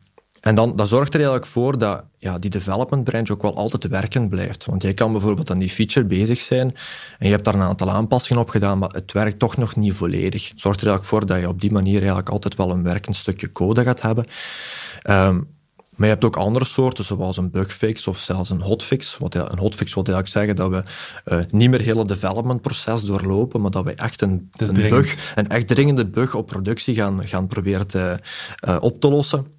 En 0.48 0.54
dan, 0.54 0.76
dat 0.76 0.88
zorgt 0.88 1.14
er 1.14 1.20
eigenlijk 1.20 1.50
voor 1.50 1.78
dat 1.78 2.04
ja, 2.16 2.38
die 2.38 2.50
development 2.50 3.04
branch 3.04 3.30
ook 3.30 3.42
wel 3.42 3.56
altijd 3.56 3.88
werkend 3.88 4.28
blijft. 4.28 4.64
Want 4.64 4.82
jij 4.82 4.94
kan 4.94 5.12
bijvoorbeeld 5.12 5.50
aan 5.50 5.58
die 5.58 5.68
feature 5.68 6.06
bezig 6.06 6.40
zijn 6.40 6.74
en 7.18 7.26
je 7.26 7.32
hebt 7.32 7.44
daar 7.44 7.54
een 7.54 7.60
aantal 7.60 7.90
aanpassingen 7.90 8.42
op 8.42 8.48
gedaan, 8.48 8.78
maar 8.78 8.90
het 8.90 9.12
werkt 9.12 9.38
toch 9.38 9.56
nog 9.56 9.76
niet 9.76 9.92
volledig. 9.92 10.48
Het 10.48 10.60
zorgt 10.60 10.80
er 10.80 10.86
eigenlijk 10.86 11.16
voor 11.16 11.26
dat 11.26 11.40
je 11.40 11.48
op 11.48 11.60
die 11.60 11.72
manier 11.72 11.98
eigenlijk 11.98 12.28
altijd 12.28 12.56
wel 12.56 12.70
een 12.70 12.82
werkend 12.82 13.16
stukje 13.16 13.50
code 13.50 13.82
gaat 13.82 14.02
hebben. 14.02 14.26
Um, 15.10 15.56
maar 15.96 16.06
je 16.06 16.12
hebt 16.12 16.24
ook 16.24 16.36
andere 16.36 16.64
soorten, 16.64 17.04
zoals 17.04 17.36
een 17.36 17.50
bugfix 17.50 18.06
of 18.06 18.18
zelfs 18.18 18.50
een 18.50 18.60
hotfix. 18.60 19.16
Wat, 19.18 19.34
een 19.34 19.58
hotfix 19.58 19.94
wil 19.94 20.04
eigenlijk 20.04 20.34
zeggen 20.34 20.56
dat 20.56 20.70
we 20.70 20.82
uh, 21.34 21.38
niet 21.50 21.70
meer 21.70 21.78
het 21.78 21.88
hele 21.88 22.04
developmentproces 22.04 23.02
doorlopen, 23.02 23.60
maar 23.60 23.70
dat 23.70 23.84
we 23.84 23.94
echt 23.94 24.22
een, 24.22 24.50
een 24.56 24.88
bug, 24.88 25.32
een 25.34 25.48
echt 25.48 25.68
dringende 25.68 26.06
bug 26.06 26.34
op 26.34 26.46
productie 26.46 26.94
gaan, 26.94 27.28
gaan 27.28 27.46
proberen 27.46 27.86
te, 27.86 28.18
uh, 28.68 28.76
op 28.80 29.00
te 29.00 29.08
lossen. 29.08 29.57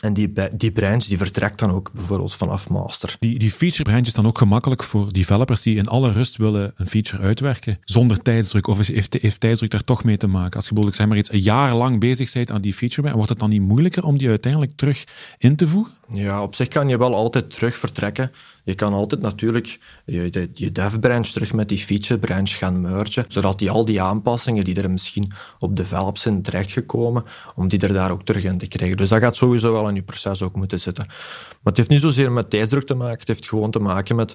En 0.00 0.12
die, 0.12 0.32
die 0.56 0.72
branch 0.72 1.04
die 1.04 1.18
vertrekt 1.18 1.58
dan 1.58 1.70
ook 1.70 1.90
bijvoorbeeld 1.92 2.34
vanaf 2.34 2.68
master. 2.68 3.16
Die, 3.18 3.38
die 3.38 3.50
feature 3.50 3.82
branch 3.82 4.06
is 4.06 4.14
dan 4.14 4.26
ook 4.26 4.38
gemakkelijk 4.38 4.82
voor 4.82 5.12
developers 5.12 5.62
die 5.62 5.76
in 5.76 5.88
alle 5.88 6.12
rust 6.12 6.36
willen 6.36 6.72
een 6.76 6.88
feature 6.88 7.22
uitwerken, 7.22 7.78
zonder 7.84 8.22
tijdsdruk. 8.22 8.66
Of 8.66 8.86
heeft, 8.86 9.16
heeft 9.20 9.40
tijdsdruk 9.40 9.70
daar 9.70 9.84
toch 9.84 10.04
mee 10.04 10.16
te 10.16 10.26
maken? 10.26 10.56
Als 10.56 10.68
je 10.68 10.74
bijvoorbeeld 10.74 10.96
zeg 10.96 11.06
maar 11.06 11.18
iets 11.18 11.32
een 11.32 11.40
jaar 11.40 11.74
lang 11.74 12.00
bezig 12.00 12.32
bent 12.32 12.50
aan 12.50 12.60
die 12.60 12.74
feature, 12.74 13.12
wordt 13.12 13.30
het 13.30 13.38
dan 13.38 13.50
niet 13.50 13.62
moeilijker 13.62 14.04
om 14.04 14.18
die 14.18 14.28
uiteindelijk 14.28 14.72
terug 14.76 15.04
in 15.38 15.56
te 15.56 15.68
voegen? 15.68 15.92
Ja, 16.12 16.42
op 16.42 16.54
zich 16.54 16.68
kan 16.68 16.88
je 16.88 16.98
wel 16.98 17.14
altijd 17.14 17.50
terug 17.50 17.76
vertrekken. 17.76 18.30
Je 18.68 18.74
kan 18.74 18.92
altijd 18.92 19.20
natuurlijk 19.20 19.78
je, 20.04 20.48
je 20.54 20.72
dev 20.72 20.98
branch 20.98 21.26
terug 21.26 21.52
met 21.52 21.68
die 21.68 21.78
feature 21.78 22.18
branch 22.18 22.50
gaan 22.50 22.80
mergen, 22.80 23.24
zodat 23.28 23.58
die 23.58 23.70
al 23.70 23.84
die 23.84 24.02
aanpassingen 24.02 24.64
die 24.64 24.82
er 24.82 24.90
misschien 24.90 25.32
op 25.58 25.76
develop 25.76 26.18
zijn 26.18 26.42
terechtgekomen, 26.42 27.24
om 27.54 27.68
die 27.68 27.80
er 27.80 27.92
daar 27.92 28.10
ook 28.10 28.24
terug 28.24 28.44
in 28.44 28.58
te 28.58 28.66
krijgen. 28.66 28.96
Dus 28.96 29.08
dat 29.08 29.20
gaat 29.20 29.36
sowieso 29.36 29.72
wel 29.72 29.88
in 29.88 29.94
je 29.94 30.02
proces 30.02 30.42
ook 30.42 30.56
moeten 30.56 30.80
zitten. 30.80 31.04
Maar 31.06 31.58
het 31.62 31.76
heeft 31.76 31.88
niet 31.88 32.00
zozeer 32.00 32.32
met 32.32 32.50
tijdsdruk 32.50 32.86
te 32.86 32.94
maken, 32.94 33.18
het 33.18 33.28
heeft 33.28 33.48
gewoon 33.48 33.70
te 33.70 33.78
maken 33.78 34.16
met 34.16 34.34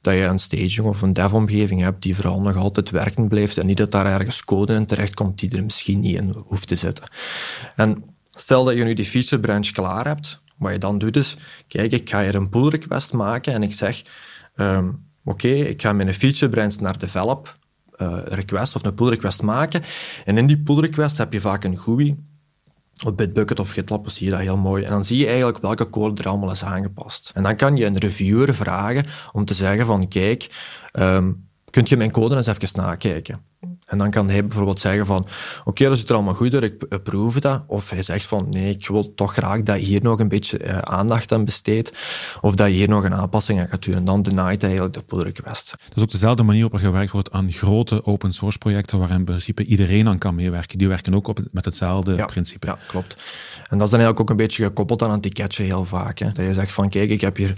dat 0.00 0.14
je 0.14 0.20
een 0.20 0.38
staging 0.38 0.86
of 0.86 1.02
een 1.02 1.12
dev-omgeving 1.12 1.80
hebt 1.80 2.02
die 2.02 2.14
vooral 2.14 2.40
nog 2.40 2.56
altijd 2.56 2.90
werkend 2.90 3.28
blijft 3.28 3.58
en 3.58 3.66
niet 3.66 3.76
dat 3.76 3.92
daar 3.92 4.06
ergens 4.06 4.44
code 4.44 4.74
in 4.74 4.86
terechtkomt 4.86 5.38
die 5.38 5.56
er 5.56 5.64
misschien 5.64 6.00
niet 6.00 6.16
in 6.16 6.34
hoeft 6.46 6.68
te 6.68 6.76
zitten. 6.76 7.04
En 7.76 8.04
stel 8.34 8.64
dat 8.64 8.76
je 8.76 8.84
nu 8.84 8.94
die 8.94 9.04
feature 9.04 9.40
branch 9.40 9.70
klaar 9.70 10.06
hebt, 10.06 10.40
wat 10.60 10.72
je 10.72 10.78
dan 10.78 10.98
doet 10.98 11.16
is, 11.16 11.36
kijk, 11.68 11.92
ik 11.92 12.10
ga 12.10 12.22
hier 12.22 12.34
een 12.34 12.48
pull 12.48 12.68
request 12.68 13.12
maken 13.12 13.52
en 13.52 13.62
ik 13.62 13.74
zeg, 13.74 14.02
um, 14.56 15.04
oké, 15.24 15.48
ik 15.48 15.82
ga 15.82 15.92
mijn 15.92 16.14
feature 16.14 16.50
branch 16.50 16.80
naar 16.80 16.98
develop 16.98 17.58
uh, 18.02 18.18
request 18.24 18.76
of 18.76 18.84
een 18.84 18.94
pull 18.94 19.08
request 19.08 19.42
maken. 19.42 19.82
En 20.24 20.38
in 20.38 20.46
die 20.46 20.58
pull 20.58 20.80
request 20.80 21.18
heb 21.18 21.32
je 21.32 21.40
vaak 21.40 21.64
een 21.64 21.78
GUI. 21.78 22.16
Op 23.04 23.16
Bitbucket 23.16 23.58
of 23.58 23.70
GitLab 23.70 24.10
zie 24.10 24.24
je 24.24 24.32
dat 24.32 24.40
heel 24.40 24.56
mooi. 24.56 24.84
En 24.84 24.90
dan 24.90 25.04
zie 25.04 25.18
je 25.18 25.26
eigenlijk 25.26 25.58
welke 25.58 25.88
code 25.88 26.22
er 26.22 26.28
allemaal 26.28 26.50
is 26.50 26.64
aangepast. 26.64 27.30
En 27.34 27.42
dan 27.42 27.56
kan 27.56 27.76
je 27.76 27.86
een 27.86 27.98
reviewer 27.98 28.54
vragen 28.54 29.06
om 29.32 29.44
te 29.44 29.54
zeggen 29.54 29.86
van, 29.86 30.08
kijk, 30.08 30.54
um, 30.92 31.48
kunt 31.70 31.88
je 31.88 31.96
mijn 31.96 32.10
code 32.10 32.36
eens 32.36 32.46
even 32.46 32.68
nakijken? 32.74 33.40
En 33.90 33.98
dan 33.98 34.10
kan 34.10 34.28
hij 34.28 34.46
bijvoorbeeld 34.46 34.80
zeggen 34.80 35.06
van, 35.06 35.26
oké, 35.64 35.84
dat 35.84 35.98
ziet 35.98 36.08
er 36.08 36.14
allemaal 36.14 36.34
goed 36.34 36.54
uit, 36.54 36.62
ik 36.62 36.84
approve 36.88 37.40
dat. 37.40 37.62
Of 37.66 37.90
hij 37.90 38.02
zegt 38.02 38.26
van, 38.26 38.46
nee, 38.50 38.68
ik 38.70 38.88
wil 38.88 39.14
toch 39.14 39.32
graag 39.32 39.62
dat 39.62 39.80
je 39.80 39.86
hier 39.86 40.02
nog 40.02 40.18
een 40.18 40.28
beetje 40.28 40.64
uh, 40.64 40.78
aandacht 40.78 41.32
aan 41.32 41.44
besteedt. 41.44 41.92
Of 42.40 42.54
dat 42.54 42.66
je 42.66 42.72
hier 42.72 42.88
nog 42.88 43.04
een 43.04 43.14
aanpassing 43.14 43.60
aan 43.60 43.68
gaat 43.68 43.84
doen. 43.84 43.94
En 43.94 44.04
dan 44.04 44.22
denied 44.22 44.60
hij 44.60 44.70
eigenlijk 44.70 44.94
de 44.94 45.02
pull 45.02 45.20
request. 45.20 45.70
Dat 45.70 45.96
is 45.96 46.02
ook 46.02 46.10
dezelfde 46.10 46.42
manier 46.42 46.62
waarop 46.62 46.80
er 46.80 46.86
gewerkt 46.86 47.10
wordt 47.10 47.32
aan 47.32 47.52
grote 47.52 48.04
open 48.04 48.32
source 48.32 48.58
projecten 48.58 48.98
waar 48.98 49.10
in 49.10 49.24
principe 49.24 49.64
iedereen 49.64 50.08
aan 50.08 50.18
kan 50.18 50.34
meewerken. 50.34 50.78
Die 50.78 50.88
werken 50.88 51.14
ook 51.14 51.28
op, 51.28 51.40
met 51.50 51.64
hetzelfde 51.64 52.14
ja, 52.14 52.24
principe. 52.24 52.66
Ja, 52.66 52.78
klopt. 52.86 53.16
En 53.68 53.78
dat 53.78 53.86
is 53.86 53.92
dan 53.92 54.00
eigenlijk 54.00 54.20
ook 54.20 54.30
een 54.30 54.44
beetje 54.44 54.64
gekoppeld 54.64 55.02
aan 55.02 55.10
een 55.10 55.20
ticketje 55.20 55.64
heel 55.64 55.84
vaak. 55.84 56.18
Hè. 56.18 56.32
Dat 56.32 56.44
je 56.44 56.54
zegt 56.54 56.72
van, 56.72 56.88
kijk, 56.88 57.10
ik 57.10 57.20
heb 57.20 57.36
hier 57.36 57.54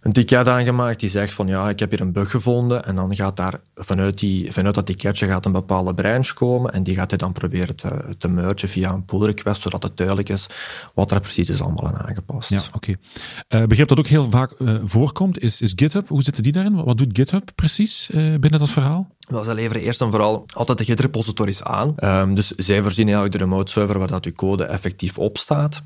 een 0.00 0.12
ticket 0.12 0.48
aangemaakt 0.48 1.00
die 1.00 1.10
zegt 1.10 1.32
van, 1.32 1.46
ja, 1.46 1.68
ik 1.68 1.78
heb 1.78 1.90
hier 1.90 2.00
een 2.00 2.12
bug 2.12 2.30
gevonden. 2.30 2.84
En 2.84 2.94
dan 2.94 3.16
gaat 3.16 3.36
daar 3.36 3.60
vanuit, 3.74 4.18
die, 4.18 4.52
vanuit 4.52 4.74
dat 4.74 4.86
ticketje 4.86 5.26
gaat 5.26 5.45
een 5.46 5.52
bepaalde 5.52 5.94
branch 5.94 6.32
komen 6.32 6.72
en 6.72 6.82
die 6.82 6.94
gaat 6.94 7.10
hij 7.10 7.18
dan 7.18 7.32
proberen 7.32 7.76
te, 7.76 8.14
te 8.18 8.28
mergen 8.28 8.68
via 8.68 8.92
een 8.92 9.04
pull 9.04 9.22
request, 9.22 9.62
zodat 9.62 9.82
het 9.82 9.96
duidelijk 9.96 10.28
is 10.28 10.46
wat 10.94 11.10
er 11.10 11.20
precies 11.20 11.48
is 11.48 11.60
allemaal 11.60 11.86
aan 11.86 11.98
aangepast. 11.98 12.50
Ja, 12.50 12.62
oké. 12.72 12.76
Okay. 12.76 13.62
Uh, 13.62 13.68
begrip 13.68 13.88
dat 13.88 13.98
ook 13.98 14.06
heel 14.06 14.30
vaak 14.30 14.54
uh, 14.58 14.74
voorkomt, 14.84 15.38
is, 15.38 15.60
is 15.60 15.72
GitHub. 15.76 16.08
Hoe 16.08 16.22
zitten 16.22 16.42
die 16.42 16.52
daarin? 16.52 16.84
Wat 16.84 16.98
doet 16.98 17.16
GitHub 17.16 17.50
precies 17.54 18.08
uh, 18.10 18.38
binnen 18.38 18.60
dat 18.60 18.70
verhaal? 18.70 19.08
Wel, 19.28 19.44
zij 19.44 19.54
leveren 19.54 19.82
eerst 19.82 20.00
en 20.00 20.10
vooral 20.10 20.44
altijd 20.54 20.78
de 20.78 20.84
Git 20.84 21.00
repositories 21.00 21.62
aan. 21.62 21.94
Um, 22.04 22.34
dus 22.34 22.50
zij 22.50 22.82
voorzien 22.82 23.04
eigenlijk 23.04 23.38
de 23.38 23.44
remote 23.44 23.72
server 23.72 23.98
waar 23.98 24.08
dat 24.08 24.24
je 24.24 24.32
code 24.32 24.64
effectief 24.64 25.18
op 25.18 25.38
staat. 25.38 25.82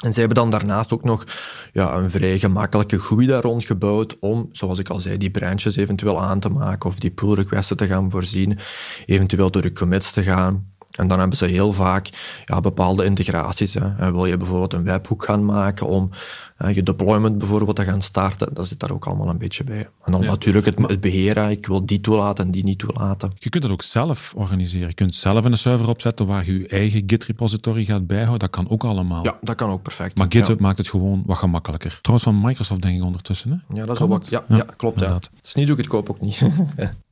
En 0.00 0.12
zij 0.12 0.24
hebben 0.24 0.42
dan 0.42 0.50
daarnaast 0.50 0.92
ook 0.92 1.04
nog 1.04 1.24
ja, 1.72 1.94
een 1.94 2.10
vrij 2.10 2.38
gemakkelijke 2.38 3.00
GUI 3.00 3.26
daar 3.26 3.42
rond 3.42 3.64
gebouwd 3.64 4.18
om, 4.18 4.48
zoals 4.52 4.78
ik 4.78 4.88
al 4.88 4.98
zei, 4.98 5.16
die 5.16 5.30
branches 5.30 5.76
eventueel 5.76 6.22
aan 6.22 6.40
te 6.40 6.48
maken 6.48 6.88
of 6.88 6.98
die 6.98 7.10
pull 7.10 7.34
requests 7.34 7.76
te 7.76 7.86
gaan 7.86 8.10
voorzien, 8.10 8.58
eventueel 9.06 9.50
door 9.50 9.62
de 9.62 9.72
commits 9.72 10.12
te 10.12 10.22
gaan. 10.22 10.69
En 10.90 11.08
dan 11.08 11.18
hebben 11.18 11.36
ze 11.36 11.46
heel 11.46 11.72
vaak 11.72 12.08
ja, 12.44 12.60
bepaalde 12.60 13.04
integraties. 13.04 13.74
Hè. 13.74 14.12
Wil 14.12 14.26
je 14.26 14.36
bijvoorbeeld 14.36 14.72
een 14.72 14.84
webhoek 14.84 15.24
gaan 15.24 15.44
maken 15.44 15.86
om 15.86 16.10
uh, 16.58 16.74
je 16.74 16.82
deployment 16.82 17.38
bijvoorbeeld 17.38 17.76
te 17.76 17.84
gaan 17.84 18.00
starten, 18.00 18.54
dat 18.54 18.66
zit 18.66 18.80
daar 18.80 18.90
ook 18.92 19.06
allemaal 19.06 19.28
een 19.28 19.38
beetje 19.38 19.64
bij. 19.64 19.88
En 20.04 20.12
dan 20.12 20.24
natuurlijk 20.24 20.66
het, 20.66 20.78
het 20.78 21.00
beheren, 21.00 21.50
ik 21.50 21.66
wil 21.66 21.86
die 21.86 22.00
toelaten 22.00 22.44
en 22.44 22.50
die 22.50 22.64
niet 22.64 22.78
toelaten. 22.78 23.32
Je 23.38 23.48
kunt 23.48 23.62
het 23.62 23.72
ook 23.72 23.82
zelf 23.82 24.32
organiseren. 24.36 24.88
Je 24.88 24.94
kunt 24.94 25.14
zelf 25.14 25.44
een 25.44 25.58
server 25.58 25.88
opzetten 25.88 26.26
waar 26.26 26.46
je 26.46 26.58
je 26.58 26.68
eigen 26.68 27.02
Git 27.06 27.24
repository 27.24 27.84
gaat 27.84 28.06
bijhouden. 28.06 28.38
Dat 28.38 28.50
kan 28.50 28.70
ook 28.70 28.84
allemaal. 28.84 29.24
Ja, 29.24 29.38
dat 29.40 29.54
kan 29.54 29.70
ook 29.70 29.82
perfect. 29.82 30.18
Maar 30.18 30.26
GitHub 30.28 30.60
maakt 30.60 30.78
het 30.78 30.88
gewoon 30.88 31.22
wat 31.26 31.36
gemakkelijker. 31.36 31.98
Trouwens 32.00 32.28
van 32.28 32.40
Microsoft 32.40 32.82
denk 32.82 32.96
ik 32.96 33.02
ondertussen. 33.02 33.50
Hè? 33.50 33.76
Ja, 33.80 33.86
dat 33.86 34.00
is 34.00 34.06
wat. 34.06 34.30
Ja, 34.30 34.44
ja, 34.48 34.66
klopt. 34.76 35.00
Ja. 35.00 35.14
Het 35.14 35.30
is 35.42 35.54
niet 35.54 35.68
zo 35.68 35.74
goedkoop 35.74 36.10
ook 36.10 36.20
niet. 36.20 36.42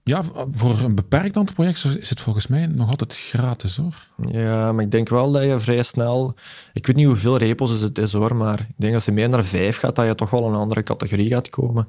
Ja, 0.08 0.22
voor 0.50 0.78
een 0.78 0.94
beperkt 0.94 1.36
aantal 1.36 1.54
projecten 1.54 2.00
is 2.00 2.10
het 2.10 2.20
volgens 2.20 2.46
mij 2.46 2.66
nog 2.66 2.90
altijd 2.90 3.16
gratis 3.16 3.76
hoor. 3.76 4.06
Ja, 4.26 4.72
maar 4.72 4.84
ik 4.84 4.90
denk 4.90 5.08
wel 5.08 5.32
dat 5.32 5.42
je 5.42 5.58
vrij 5.58 5.82
snel. 5.82 6.34
Ik 6.72 6.86
weet 6.86 6.96
niet 6.96 7.06
hoeveel 7.06 7.36
repos 7.36 7.80
het 7.80 7.98
is 7.98 8.12
hoor, 8.12 8.36
maar 8.36 8.60
ik 8.60 8.74
denk 8.76 8.94
als 8.94 9.04
je 9.04 9.12
meer 9.12 9.28
naar 9.28 9.44
vijf 9.44 9.78
gaat, 9.78 9.96
dat 9.96 10.06
je 10.06 10.14
toch 10.14 10.30
wel 10.30 10.44
een 10.46 10.54
andere 10.54 10.82
categorie 10.82 11.28
gaat 11.28 11.50
komen. 11.50 11.88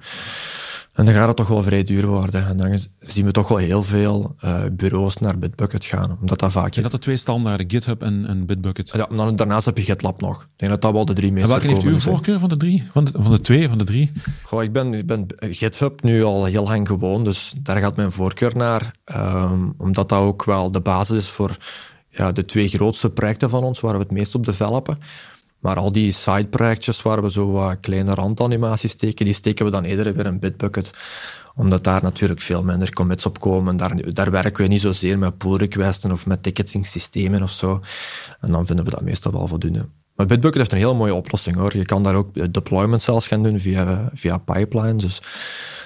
En 0.94 1.06
dan 1.06 1.14
gaat 1.14 1.28
het 1.28 1.36
toch 1.36 1.48
wel 1.48 1.64
vrij 1.64 1.84
duur 1.84 2.08
worden. 2.08 2.48
En 2.48 2.58
dan 2.58 2.78
zien 3.00 3.26
we 3.26 3.32
toch 3.32 3.48
wel 3.48 3.58
heel 3.58 3.84
veel 3.84 4.36
uh, 4.46 4.64
bureaus 4.72 5.18
naar 5.18 5.38
Bitbucket 5.38 5.86
gaan. 5.86 6.18
Omdat 6.20 6.40
dat 6.40 6.52
vaak... 6.52 6.74
Je 6.74 6.82
dat 6.82 6.92
de 6.92 7.00
twee 7.00 7.18
standaarden, 7.18 7.70
GitHub 7.70 8.04
en, 8.04 8.26
en 8.28 8.46
Bitbucket? 8.46 8.90
Ja, 8.90 9.08
dan, 9.16 9.36
daarnaast 9.36 9.66
heb 9.66 9.78
je 9.78 9.84
GitLab 9.84 10.22
nog. 10.22 10.42
Ik 10.42 10.50
denk 10.56 10.72
dat 10.72 10.82
dat 10.82 10.92
wel 10.92 11.06
de 11.06 11.14
drie 11.14 11.32
meest 11.32 11.46
En 11.46 11.52
welke 11.52 11.68
heeft 11.68 11.84
uw 11.84 11.98
voorkeur 11.98 12.40
van 12.40 12.50
de 12.50 12.58
drie? 12.58 12.84
Van 12.92 13.04
de, 13.04 13.12
van 13.14 13.32
de 13.32 13.42
twee, 13.42 13.68
van 13.70 13.78
de 13.78 13.84
drie? 13.84 14.12
Goh, 14.44 14.64
ik 14.64 14.74
ben, 14.74 14.94
ik 14.94 15.06
ben 15.06 15.26
GitHub 15.40 16.04
nu 16.04 16.24
al 16.24 16.46
heel 16.46 16.64
lang 16.64 16.88
gewoon, 16.88 17.24
dus 17.24 17.54
daar 17.62 17.80
gaat 17.80 17.96
mijn 17.96 18.12
voorkeur 18.12 18.56
naar. 18.56 18.96
Um, 19.16 19.74
omdat 19.78 20.10
dat 20.10 20.20
ook 20.20 20.44
wel 20.44 20.72
de 20.72 20.82
basis 20.82 21.18
is 21.18 21.30
voor 21.30 21.58
ja, 22.10 22.32
de 22.32 22.46
twee 22.46 22.68
grootste 22.68 23.10
projecten 23.10 23.50
van 23.50 23.64
ons, 23.64 23.80
waar 23.80 23.94
we 23.94 24.00
het 24.00 24.12
meest 24.12 24.36
op 24.36 24.46
developen. 24.46 25.00
Maar 25.60 25.76
al 25.76 25.92
die 25.92 26.12
sideprojectjes 26.12 27.02
waar 27.02 27.22
we 27.22 27.32
zo 27.32 27.52
wat 27.52 27.80
kleine 27.80 28.14
randanimaties 28.14 28.92
steken, 28.92 29.26
die 29.26 29.34
steken 29.34 29.66
we 29.66 29.72
dan 29.72 29.84
eerder 29.84 30.16
weer 30.16 30.26
in 30.26 30.40
Bitbucket. 30.40 30.92
Omdat 31.56 31.84
daar 31.84 32.04
natuurlijk 32.04 32.42
veel 32.42 32.64
minder 32.64 32.94
commits 32.94 33.26
op 33.26 33.40
komen. 33.40 33.78
Daar, 33.78 34.14
daar 34.14 34.32
werken 34.32 34.64
we 34.64 34.70
niet 34.70 34.82
zozeer 34.82 35.18
met 35.18 35.38
pull 35.38 35.56
requesten 35.56 36.12
of 36.12 36.26
met 36.26 36.44
ticketing 36.44 36.86
systemen 36.86 37.44
of 37.44 37.52
zo. 37.52 37.82
En 38.40 38.52
dan 38.52 38.66
vinden 38.66 38.86
we 38.86 38.92
dat 38.92 39.02
meestal 39.02 39.32
wel 39.32 39.48
voldoende. 39.48 39.88
Maar 40.16 40.26
Bitbucket 40.26 40.58
heeft 40.58 40.72
een 40.72 40.78
hele 40.78 40.94
mooie 40.94 41.14
oplossing 41.14 41.56
hoor. 41.56 41.78
Je 41.78 41.86
kan 41.86 42.04
daar 42.04 42.16
ook 42.16 42.54
deployment 42.54 43.02
zelfs 43.02 43.28
gaan 43.28 43.44
doen 43.44 43.60
via, 43.60 44.10
via 44.14 44.38
pipelines. 44.38 45.04
Dus 45.04 45.16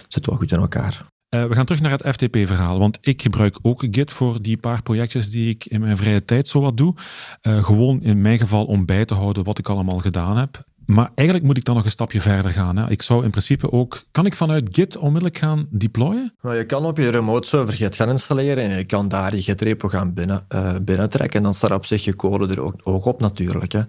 het 0.01 0.13
zit 0.13 0.25
wel 0.25 0.37
goed 0.37 0.51
in 0.51 0.59
elkaar. 0.59 1.12
Uh, 1.33 1.45
we 1.45 1.55
gaan 1.55 1.65
terug 1.65 1.81
naar 1.81 1.91
het 1.91 2.07
FTP-verhaal, 2.07 2.79
want 2.79 2.97
ik 3.01 3.21
gebruik 3.21 3.57
ook 3.61 3.85
Git 3.91 4.11
voor 4.11 4.41
die 4.41 4.57
paar 4.57 4.81
projectjes 4.81 5.29
die 5.29 5.49
ik 5.49 5.65
in 5.65 5.79
mijn 5.79 5.97
vrije 5.97 6.25
tijd 6.25 6.47
zo 6.47 6.61
wat 6.61 6.77
doe. 6.77 6.93
Uh, 7.41 7.63
gewoon 7.63 8.01
in 8.01 8.21
mijn 8.21 8.37
geval 8.37 8.65
om 8.65 8.85
bij 8.85 9.05
te 9.05 9.13
houden 9.13 9.43
wat 9.43 9.57
ik 9.57 9.69
allemaal 9.69 9.97
gedaan 9.97 10.37
heb. 10.37 10.63
Maar 10.85 11.11
eigenlijk 11.15 11.47
moet 11.47 11.57
ik 11.57 11.65
dan 11.65 11.75
nog 11.75 11.85
een 11.85 11.91
stapje 11.91 12.21
verder 12.21 12.51
gaan. 12.51 12.77
Hè. 12.77 12.89
Ik 12.89 13.01
zou 13.01 13.23
in 13.23 13.29
principe 13.29 13.71
ook... 13.71 14.03
Kan 14.11 14.25
ik 14.25 14.35
vanuit 14.35 14.69
Git 14.71 14.97
onmiddellijk 14.97 15.37
gaan 15.37 15.67
deployen? 15.69 16.33
Nou, 16.41 16.57
je 16.57 16.65
kan 16.65 16.85
op 16.85 16.97
je 16.97 17.09
remote 17.09 17.47
server 17.47 17.73
Git 17.73 17.95
gaan 17.95 18.09
installeren 18.09 18.63
en 18.63 18.77
je 18.77 18.85
kan 18.85 19.07
daar 19.07 19.35
je 19.35 19.41
Git-repo 19.41 19.87
gaan 19.87 20.13
binnen, 20.13 20.45
uh, 20.49 20.71
binnentrekken. 20.81 21.37
En 21.37 21.43
dan 21.43 21.53
staat 21.53 21.71
op 21.71 21.85
zich 21.85 22.03
je 22.03 22.15
code 22.15 22.47
er 22.47 22.61
ook, 22.61 22.75
ook 22.83 23.05
op 23.05 23.21
natuurlijk. 23.21 23.71
Hè. 23.71 23.81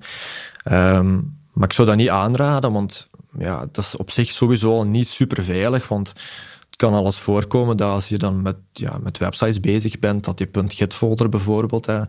Um, 0.96 1.36
maar 1.52 1.68
ik 1.68 1.74
zou 1.74 1.88
dat 1.88 1.96
niet 1.96 2.08
aanraden, 2.08 2.72
want 2.72 3.08
ja, 3.38 3.66
dat 3.72 3.84
is 3.84 3.96
op 3.96 4.10
zich 4.10 4.30
sowieso 4.30 4.84
niet 4.84 5.08
super 5.08 5.44
veilig, 5.44 5.88
want 5.88 6.12
kan 6.76 6.94
alles 6.94 7.16
voorkomen 7.16 7.76
dat 7.76 7.92
als 7.92 8.08
je 8.08 8.18
dan 8.18 8.42
met, 8.42 8.56
ja, 8.72 8.98
met 9.02 9.18
websites 9.18 9.60
bezig 9.60 9.98
bent, 9.98 10.24
dat 10.24 10.38
je 10.38 10.48
.git-folder 10.68 11.28
bijvoorbeeld 11.28 11.86
hè, 11.86 12.02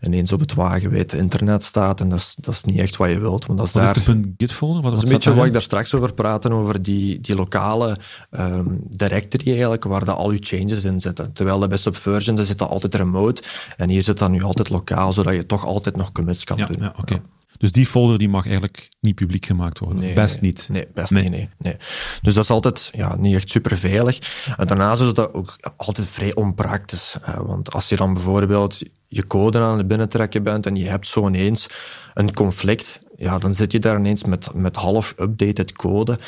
ineens 0.00 0.32
op 0.32 0.40
het 0.40 0.54
wagenwijd 0.54 1.12
internet 1.12 1.62
staat. 1.62 2.00
En 2.00 2.08
dat 2.08 2.18
is, 2.18 2.36
dat 2.40 2.54
is 2.54 2.64
niet 2.64 2.78
echt 2.78 2.96
wat 2.96 3.10
je 3.10 3.18
wilt. 3.18 3.46
Want 3.46 3.58
dat 3.58 3.68
is 3.68 3.74
wat 3.74 3.84
daar, 3.84 3.96
is 3.96 4.04
de 4.04 4.32
.git-folder? 4.36 4.82
Wat, 4.82 4.90
dat 4.90 5.02
is 5.02 5.08
een 5.08 5.14
beetje 5.14 5.34
wat 5.34 5.46
ik 5.46 5.52
daar 5.52 5.62
straks 5.62 5.94
over 5.94 6.14
praten, 6.14 6.52
over 6.52 6.82
die, 6.82 7.20
die 7.20 7.34
lokale 7.34 7.96
um, 8.30 8.80
directory 8.88 9.50
eigenlijk, 9.50 9.84
waar 9.84 10.04
dat 10.04 10.16
al 10.16 10.30
je 10.30 10.38
changes 10.40 10.84
in 10.84 11.00
zitten. 11.00 11.32
Terwijl 11.32 11.68
bij 11.68 11.78
Subversion 11.78 12.36
zit 12.36 12.58
dat 12.58 12.68
altijd 12.68 12.94
remote. 12.94 13.42
En 13.76 13.88
hier 13.88 14.02
zit 14.02 14.18
dat 14.18 14.30
nu 14.30 14.42
altijd 14.42 14.68
lokaal, 14.68 15.12
zodat 15.12 15.34
je 15.34 15.46
toch 15.46 15.64
altijd 15.64 15.96
nog 15.96 16.12
commits 16.12 16.44
kan 16.44 16.56
ja, 16.56 16.66
doen. 16.66 16.76
Ja, 16.80 16.92
oké. 16.96 17.20
Dus 17.58 17.72
die 17.72 17.86
folder 17.86 18.18
die 18.18 18.28
mag 18.28 18.44
eigenlijk 18.44 18.88
niet 19.00 19.14
publiek 19.14 19.46
gemaakt 19.46 19.78
worden. 19.78 19.98
Nee, 19.98 20.14
best 20.14 20.40
niet. 20.40 20.68
Nee, 20.72 20.86
best 20.94 21.10
niet. 21.10 21.30
Nee, 21.30 21.48
nee. 21.58 21.76
Dus 22.22 22.34
dat 22.34 22.44
is 22.44 22.50
altijd 22.50 22.90
ja, 22.92 23.16
niet 23.16 23.34
echt 23.34 23.50
super 23.50 23.78
veilig. 23.78 24.18
En 24.56 24.66
daarnaast 24.66 25.00
is 25.00 25.12
dat 25.14 25.34
ook 25.34 25.56
altijd 25.76 26.08
vrij 26.08 26.34
onpraktisch. 26.34 27.16
Want 27.36 27.72
als 27.72 27.88
je 27.88 27.96
dan 27.96 28.12
bijvoorbeeld 28.12 28.82
je 29.08 29.24
code 29.24 29.58
aan 29.58 29.78
het 29.78 29.88
binnentrekken 29.88 30.42
bent 30.42 30.66
en 30.66 30.76
je 30.76 30.88
hebt 30.88 31.06
zo 31.06 31.26
ineens 31.26 31.66
een 32.14 32.34
conflict, 32.34 33.00
ja, 33.16 33.38
dan 33.38 33.54
zit 33.54 33.72
je 33.72 33.78
daar 33.78 33.96
ineens 33.96 34.24
met, 34.24 34.54
met 34.54 34.76
half 34.76 35.14
updated 35.18 35.72
code, 35.72 36.18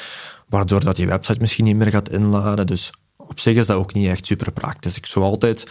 waardoor 0.49 0.85
dat 0.85 0.97
je 0.97 1.07
website 1.07 1.41
misschien 1.41 1.65
niet 1.65 1.77
meer 1.77 1.91
gaat 1.91 2.11
inladen. 2.11 2.67
Dus 2.67 2.91
op 3.29 3.41
zich 3.41 3.57
is 3.57 3.67
dat 3.67 3.77
ook 3.77 3.95
niet 3.95 4.07
echt 4.07 4.27
super 4.27 4.53
praktisch. 4.53 4.97
Ik 4.97 5.07
zou 5.07 5.25
altijd 5.25 5.67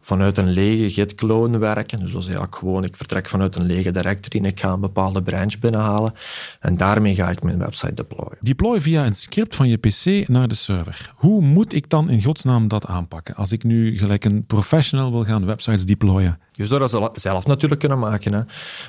vanuit 0.00 0.38
een 0.38 0.48
lege 0.48 0.90
git-clone 0.90 1.58
werken. 1.58 1.98
Dus 1.98 2.14
is 2.14 2.24
eigenlijk 2.24 2.56
gewoon, 2.56 2.84
ik 2.84 2.96
vertrek 2.96 3.28
vanuit 3.28 3.56
een 3.56 3.66
lege 3.66 3.90
directory 3.90 4.44
en 4.44 4.50
ik 4.50 4.60
ga 4.60 4.72
een 4.72 4.80
bepaalde 4.80 5.22
branch 5.22 5.58
binnenhalen. 5.58 6.14
En 6.60 6.76
daarmee 6.76 7.14
ga 7.14 7.30
ik 7.30 7.42
mijn 7.42 7.58
website 7.58 7.94
deployen. 7.94 8.36
Deploy 8.40 8.80
via 8.80 9.06
een 9.06 9.14
script 9.14 9.54
van 9.54 9.68
je 9.68 9.76
PC 9.76 10.28
naar 10.28 10.48
de 10.48 10.54
server. 10.54 11.12
Hoe 11.14 11.42
moet 11.42 11.74
ik 11.74 11.88
dan 11.90 12.10
in 12.10 12.22
godsnaam 12.22 12.68
dat 12.68 12.86
aanpakken? 12.86 13.34
Als 13.34 13.52
ik 13.52 13.64
nu 13.64 13.98
gelijk 13.98 14.24
een 14.24 14.46
professional 14.46 15.10
wil 15.10 15.24
gaan 15.24 15.46
websites 15.46 15.84
deployen. 15.84 16.38
Je 16.52 16.66
zou 16.66 16.80
dat 16.80 17.20
zelf 17.20 17.46
natuurlijk 17.46 17.80
kunnen 17.80 17.98
maken. 17.98 18.32
Hè. 18.32 18.42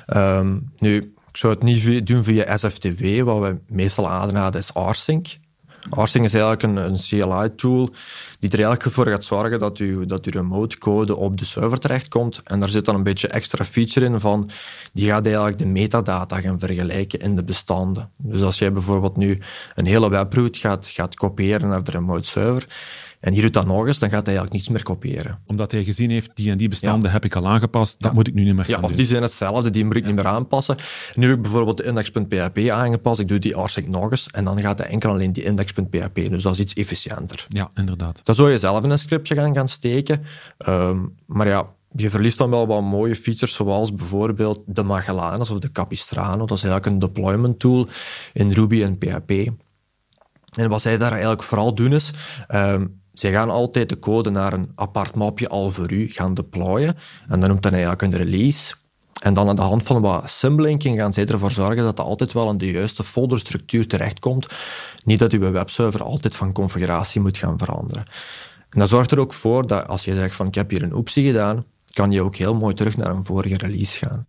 Ehm, 0.06 0.58
nu, 0.76 0.96
ik 1.30 1.36
zou 1.36 1.54
het 1.54 1.62
niet 1.62 2.06
doen 2.06 2.22
via 2.22 2.56
SFTP. 2.56 3.22
Wat 3.24 3.40
we 3.40 3.56
meestal 3.68 4.08
aanraden 4.08 4.60
is 4.60 4.70
rsync. 4.74 5.26
Rsync 5.90 6.24
is 6.24 6.34
eigenlijk 6.34 6.62
een, 6.62 6.96
CLI-tool 6.96 7.90
die 8.38 8.50
er 8.50 8.64
eigenlijk 8.64 8.94
voor 8.94 9.06
gaat 9.06 9.24
zorgen 9.24 9.58
dat, 9.58 9.78
u, 9.78 10.06
dat 10.06 10.26
remote 10.26 10.78
code 10.78 11.16
op 11.16 11.38
de 11.38 11.44
server 11.44 11.78
terechtkomt. 11.78 12.40
En 12.44 12.60
daar 12.60 12.68
zit 12.68 12.84
dan 12.84 12.94
een 12.94 13.02
beetje 13.02 13.28
extra 13.28 13.64
feature 13.64 14.06
in 14.06 14.20
van, 14.20 14.50
die 14.92 15.08
gaat 15.08 15.26
eigenlijk 15.26 15.58
de 15.58 15.66
metadata 15.66 16.40
gaan 16.40 16.58
vergelijken 16.58 17.18
in 17.18 17.36
de 17.36 17.44
bestanden. 17.44 18.10
Dus 18.16 18.42
als 18.42 18.58
jij 18.58 18.72
bijvoorbeeld 18.72 19.16
nu 19.16 19.38
een 19.74 19.86
hele 19.86 20.10
webroute 20.10 20.58
gaat, 20.58 20.86
gaat 20.86 21.14
kopiëren 21.14 21.68
naar 21.68 21.84
de 21.84 21.90
remote 21.90 22.28
server, 22.28 22.66
en 23.26 23.32
hier 23.32 23.42
doet 23.42 23.52
dat 23.52 23.66
nog 23.66 23.86
eens, 23.86 23.98
dan 23.98 24.10
gaat 24.10 24.26
hij 24.26 24.36
eigenlijk 24.36 24.52
niets 24.52 24.68
meer 24.68 24.82
kopiëren. 24.82 25.38
Omdat 25.46 25.70
hij 25.72 25.84
gezien 25.84 26.10
heeft, 26.10 26.30
die 26.34 26.50
en 26.50 26.56
die 26.58 26.68
bestanden 26.68 27.10
heb 27.10 27.24
ik 27.24 27.34
al 27.34 27.46
aangepast, 27.48 28.02
dat 28.02 28.12
moet 28.12 28.26
ik 28.26 28.34
nu 28.34 28.44
niet 28.44 28.54
meer 28.54 28.64
gaan 28.64 28.74
Ja, 28.76 28.80
of 28.82 28.88
doen. 28.88 28.96
die 28.96 29.06
zijn 29.06 29.22
hetzelfde, 29.22 29.70
die 29.70 29.84
moet 29.84 29.96
ik 29.96 30.04
niet 30.06 30.14
meer 30.14 30.26
aanpassen. 30.26 30.76
Nu 31.14 31.26
heb 31.28 31.36
ik 31.36 31.42
bijvoorbeeld 31.42 31.76
de 31.76 31.84
index.php 31.84 32.58
aangepast, 32.70 33.20
ik 33.20 33.28
doe 33.28 33.38
die 33.38 33.62
rsync 33.62 33.88
nog 33.88 34.10
eens, 34.10 34.28
en 34.30 34.44
dan 34.44 34.60
gaat 34.60 34.78
hij 34.78 34.88
enkel 34.88 35.10
alleen 35.10 35.32
die 35.32 35.44
index.php. 35.44 36.14
Dus 36.30 36.42
dat 36.42 36.52
is 36.52 36.58
iets 36.58 36.74
efficiënter. 36.74 37.46
Ja, 37.48 37.70
inderdaad. 37.74 38.20
Dan 38.24 38.34
zou 38.34 38.50
je 38.50 38.58
zelf 38.58 38.84
in 38.84 38.90
een 38.90 38.98
scriptje 38.98 39.34
gaan, 39.34 39.54
gaan 39.54 39.68
steken. 39.68 40.22
Ehm, 40.58 40.98
maar 41.26 41.46
ja, 41.48 41.66
je 41.96 42.10
verliest 42.10 42.38
dan 42.38 42.50
wel 42.50 42.66
wat 42.66 42.82
mooie 42.82 43.16
features, 43.16 43.54
zoals 43.54 43.92
bijvoorbeeld 43.92 44.62
de 44.66 44.82
Magellanes 44.82 45.50
of 45.50 45.58
de 45.58 45.70
Capistrano. 45.70 46.46
Dat 46.46 46.56
is 46.56 46.64
eigenlijk 46.64 46.92
een 46.92 46.98
deployment 46.98 47.58
tool 47.58 47.88
in 48.32 48.50
Ruby 48.50 48.82
en 48.82 48.98
PHP. 48.98 49.30
En 50.58 50.68
wat 50.68 50.82
zij 50.82 50.96
daar 50.96 51.10
eigenlijk 51.12 51.42
vooral 51.42 51.74
doen 51.74 51.92
is, 51.92 52.10
um, 52.54 53.00
zij 53.18 53.32
gaan 53.32 53.50
altijd 53.50 53.88
de 53.88 53.98
code 53.98 54.30
naar 54.30 54.52
een 54.52 54.72
apart 54.74 55.14
mapje 55.14 55.48
al 55.48 55.70
voor 55.70 55.92
u 55.92 56.10
gaan 56.10 56.34
deployen. 56.34 56.96
En 57.28 57.40
dat 57.40 57.48
noemt 57.48 57.62
dan 57.62 57.72
eigenlijk 57.72 58.02
een 58.02 58.14
release. 58.14 58.74
En 59.22 59.34
dan 59.34 59.48
aan 59.48 59.56
de 59.56 59.62
hand 59.62 59.82
van 59.82 60.00
wat 60.00 60.30
symlinking 60.30 60.96
gaan 60.96 61.12
zij 61.12 61.26
ervoor 61.26 61.50
zorgen 61.50 61.76
dat 61.76 61.98
het 61.98 62.00
altijd 62.00 62.32
wel 62.32 62.50
in 62.50 62.58
de 62.58 62.70
juiste 62.70 63.04
folderstructuur 63.04 63.86
terechtkomt. 63.86 64.46
Niet 65.04 65.18
dat 65.18 65.32
uw 65.32 65.50
webserver 65.50 66.02
altijd 66.02 66.36
van 66.36 66.52
configuratie 66.52 67.20
moet 67.20 67.38
gaan 67.38 67.58
veranderen. 67.58 68.04
En 68.70 68.78
dat 68.78 68.88
zorgt 68.88 69.10
er 69.10 69.20
ook 69.20 69.32
voor 69.32 69.66
dat 69.66 69.86
als 69.86 70.04
je 70.04 70.14
zegt 70.14 70.36
van 70.36 70.46
ik 70.46 70.54
heb 70.54 70.70
hier 70.70 70.82
een 70.82 70.94
optie 70.94 71.26
gedaan, 71.26 71.64
kan 71.92 72.10
je 72.10 72.22
ook 72.22 72.36
heel 72.36 72.54
mooi 72.54 72.74
terug 72.74 72.96
naar 72.96 73.08
een 73.08 73.24
vorige 73.24 73.56
release 73.56 74.06
gaan. 74.06 74.26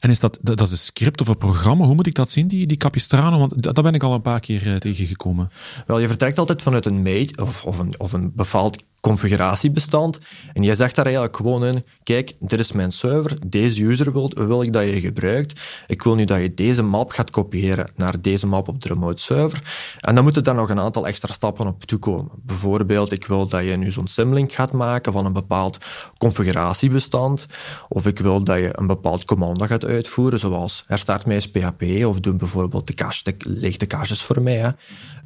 En 0.00 0.10
is 0.10 0.20
dat, 0.20 0.38
dat 0.42 0.60
is 0.60 0.70
een 0.70 0.78
script 0.78 1.20
of 1.20 1.28
een 1.28 1.36
programma? 1.36 1.84
Hoe 1.84 1.94
moet 1.94 2.06
ik 2.06 2.14
dat 2.14 2.30
zien, 2.30 2.48
die, 2.48 2.66
die 2.66 2.76
Capistrano? 2.76 3.38
Want 3.38 3.62
daar 3.62 3.84
ben 3.84 3.94
ik 3.94 4.02
al 4.02 4.14
een 4.14 4.22
paar 4.22 4.40
keer 4.40 4.66
uh, 4.66 4.76
tegengekomen. 4.76 5.50
Wel, 5.86 5.98
je 5.98 6.06
vertrekt 6.06 6.38
altijd 6.38 6.62
vanuit 6.62 6.86
een 6.86 7.02
mate 7.02 7.42
of, 7.42 7.64
of, 7.64 7.78
een, 7.78 7.94
of 7.98 8.12
een 8.12 8.32
bepaald 8.34 8.82
configuratiebestand. 9.04 10.18
En 10.52 10.62
je 10.62 10.74
zegt 10.74 10.96
daar 10.96 11.04
eigenlijk 11.04 11.36
gewoon 11.36 11.64
in, 11.64 11.84
kijk, 12.02 12.32
dit 12.40 12.58
is 12.58 12.72
mijn 12.72 12.92
server, 12.92 13.36
deze 13.46 13.84
user 13.84 14.12
wil, 14.12 14.32
wil 14.34 14.62
ik 14.62 14.72
dat 14.72 14.84
je 14.84 15.00
gebruikt. 15.00 15.60
Ik 15.86 16.02
wil 16.02 16.14
nu 16.14 16.24
dat 16.24 16.40
je 16.40 16.54
deze 16.54 16.82
map 16.82 17.10
gaat 17.10 17.30
kopiëren 17.30 17.90
naar 17.96 18.20
deze 18.20 18.46
map 18.46 18.68
op 18.68 18.82
de 18.82 18.88
remote 18.88 19.22
server. 19.22 19.62
En 20.00 20.14
dan 20.14 20.24
moeten 20.24 20.44
daar 20.44 20.54
nog 20.54 20.68
een 20.68 20.80
aantal 20.80 21.06
extra 21.06 21.32
stappen 21.32 21.66
op 21.66 21.84
toekomen. 21.84 22.30
Bijvoorbeeld, 22.42 23.12
ik 23.12 23.26
wil 23.26 23.48
dat 23.48 23.64
je 23.64 23.76
nu 23.76 23.90
zo'n 23.90 24.06
symlink 24.06 24.52
gaat 24.52 24.72
maken 24.72 25.12
van 25.12 25.26
een 25.26 25.32
bepaald 25.32 25.78
configuratiebestand. 26.18 27.46
Of 27.88 28.06
ik 28.06 28.18
wil 28.18 28.44
dat 28.44 28.58
je 28.58 28.70
een 28.72 28.86
bepaald 28.86 29.24
commando 29.24 29.66
gaat 29.66 29.84
uitvoeren, 29.84 30.38
zoals 30.38 30.82
herstart 30.86 31.26
mij 31.26 31.34
eens 31.34 31.50
PHP 31.50 31.82
of 32.06 32.20
doe 32.20 32.34
bijvoorbeeld 32.34 32.86
de 32.86 32.94
cache, 32.94 33.22
de, 33.22 33.34
leeg 33.38 33.76
de 33.76 33.86
caches 33.86 34.22
voor 34.22 34.42
mij. 34.42 34.74